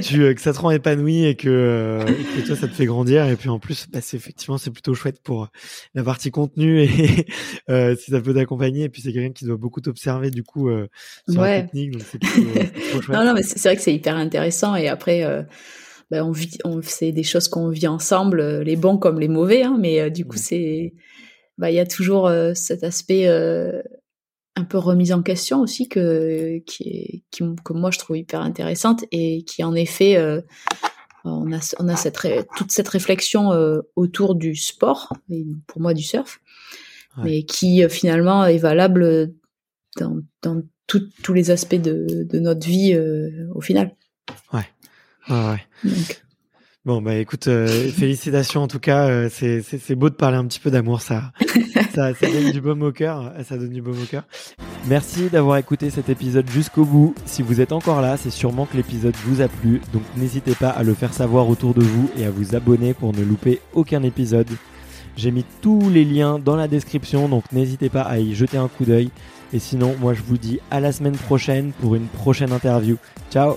tu, 0.00 0.22
euh, 0.22 0.32
que 0.32 0.40
ça 0.40 0.52
te 0.52 0.60
rend 0.60 0.70
épanoui 0.70 1.24
et 1.24 1.34
que, 1.34 1.48
euh, 1.48 2.04
que 2.04 2.46
toi, 2.46 2.54
ça 2.54 2.68
te 2.68 2.72
fait 2.72 2.86
grandir. 2.86 3.26
Et 3.26 3.34
puis 3.34 3.48
en 3.48 3.58
plus, 3.58 3.86
bah, 3.90 3.98
c'est 4.00 4.16
effectivement, 4.16 4.58
c'est 4.58 4.70
plutôt 4.70 4.94
chouette 4.94 5.20
pour 5.24 5.48
la 5.94 6.04
partie 6.04 6.30
contenu 6.30 6.82
et 6.82 7.26
euh, 7.68 7.96
si 7.96 8.12
ça 8.12 8.20
peut 8.20 8.32
t'accompagner. 8.32 8.84
Et 8.84 8.88
puis 8.88 9.02
c'est 9.02 9.12
quelqu'un 9.12 9.32
qui 9.32 9.44
doit 9.44 9.56
beaucoup 9.56 9.80
t'observer 9.80 10.30
du 10.30 10.44
coup 10.44 10.68
euh, 10.68 10.88
sur 11.28 11.42
la 11.42 11.62
technique. 11.62 11.92
Donc 11.92 12.02
c'est 12.02 12.24
chouette. 12.24 13.08
Non, 13.08 13.24
non, 13.24 13.34
mais 13.34 13.42
c'est 13.42 13.60
vrai 13.60 13.74
que 13.74 13.82
c'est 13.82 13.94
hyper 13.94 14.14
intéressant. 14.14 14.76
Et 14.76 14.86
après, 14.86 15.24
euh, 15.24 15.42
bah, 16.12 16.24
on 16.24 16.30
vit, 16.30 16.56
on 16.64 16.80
c'est 16.80 17.10
des 17.10 17.24
choses 17.24 17.48
qu'on 17.48 17.70
vit 17.70 17.88
ensemble, 17.88 18.60
les 18.60 18.76
bons 18.76 18.98
comme 18.98 19.18
les 19.18 19.28
mauvais. 19.28 19.64
Hein, 19.64 19.76
mais 19.80 20.12
du 20.12 20.26
coup, 20.26 20.36
c'est, 20.36 20.94
bah, 21.58 21.72
il 21.72 21.74
y 21.74 21.80
a 21.80 21.86
toujours 21.86 22.30
cet 22.54 22.84
aspect 22.84 23.26
un 24.56 24.64
peu 24.64 24.78
remise 24.78 25.12
en 25.12 25.22
question 25.22 25.60
aussi 25.60 25.88
que 25.88 26.58
qui, 26.66 26.88
est, 26.88 27.22
qui 27.30 27.44
que 27.64 27.72
moi 27.72 27.90
je 27.90 27.98
trouve 27.98 28.16
hyper 28.16 28.40
intéressante 28.40 29.04
et 29.10 29.44
qui 29.44 29.64
en 29.64 29.74
effet 29.74 30.16
euh, 30.16 30.40
on 31.24 31.52
a 31.52 31.74
on 31.78 31.88
a 31.88 31.96
cette 31.96 32.18
toute 32.56 32.70
cette 32.70 32.88
réflexion 32.88 33.52
euh, 33.52 33.80
autour 33.96 34.34
du 34.34 34.54
sport 34.54 35.12
et 35.30 35.44
pour 35.66 35.80
moi 35.80 35.94
du 35.94 36.02
surf 36.02 36.40
mais 37.22 37.44
qui 37.44 37.88
finalement 37.88 38.44
est 38.44 38.58
valable 38.58 39.32
dans, 39.98 40.20
dans 40.42 40.62
tous 40.88 41.32
les 41.32 41.52
aspects 41.52 41.76
de, 41.76 42.24
de 42.24 42.38
notre 42.40 42.66
vie 42.66 42.98
au 43.54 43.60
final. 43.60 43.94
Ouais. 44.52 44.66
ouais. 45.30 45.64
Donc, 45.84 46.24
Bon 46.84 47.00
bah 47.00 47.14
écoute, 47.14 47.48
euh, 47.48 47.66
félicitations 47.66 48.62
en 48.62 48.68
tout 48.68 48.78
cas, 48.78 49.08
euh, 49.08 49.30
c'est 49.32 49.62
c'est 49.62 49.94
beau 49.94 50.10
de 50.10 50.14
parler 50.14 50.36
un 50.36 50.44
petit 50.44 50.60
peu 50.60 50.70
d'amour, 50.70 51.00
ça, 51.00 51.32
ça 51.94 52.12
ça 52.12 52.30
donne 52.30 52.52
du 52.52 52.60
baume 52.60 52.82
au 52.82 52.92
cœur, 52.92 53.32
ça 53.42 53.56
donne 53.56 53.70
du 53.70 53.80
baume 53.80 54.02
au 54.02 54.04
cœur. 54.04 54.24
Merci 54.86 55.30
d'avoir 55.30 55.56
écouté 55.56 55.88
cet 55.88 56.10
épisode 56.10 56.46
jusqu'au 56.50 56.84
bout. 56.84 57.14
Si 57.24 57.40
vous 57.40 57.62
êtes 57.62 57.72
encore 57.72 58.02
là, 58.02 58.18
c'est 58.18 58.28
sûrement 58.28 58.66
que 58.66 58.76
l'épisode 58.76 59.14
vous 59.24 59.40
a 59.40 59.48
plu, 59.48 59.80
donc 59.94 60.02
n'hésitez 60.18 60.54
pas 60.54 60.68
à 60.68 60.82
le 60.82 60.92
faire 60.92 61.14
savoir 61.14 61.48
autour 61.48 61.72
de 61.72 61.80
vous 61.80 62.10
et 62.18 62.26
à 62.26 62.30
vous 62.30 62.54
abonner 62.54 62.92
pour 62.92 63.14
ne 63.14 63.22
louper 63.22 63.60
aucun 63.72 64.02
épisode. 64.02 64.50
J'ai 65.16 65.30
mis 65.30 65.46
tous 65.62 65.88
les 65.88 66.04
liens 66.04 66.38
dans 66.38 66.56
la 66.56 66.68
description, 66.68 67.30
donc 67.30 67.44
n'hésitez 67.50 67.88
pas 67.88 68.02
à 68.02 68.18
y 68.18 68.34
jeter 68.34 68.58
un 68.58 68.68
coup 68.68 68.84
d'œil. 68.84 69.10
Et 69.54 69.58
sinon, 69.58 69.94
moi 70.00 70.12
je 70.12 70.20
vous 70.20 70.36
dis 70.36 70.60
à 70.70 70.80
la 70.80 70.92
semaine 70.92 71.16
prochaine 71.16 71.72
pour 71.80 71.94
une 71.94 72.08
prochaine 72.08 72.52
interview. 72.52 72.98
Ciao 73.30 73.56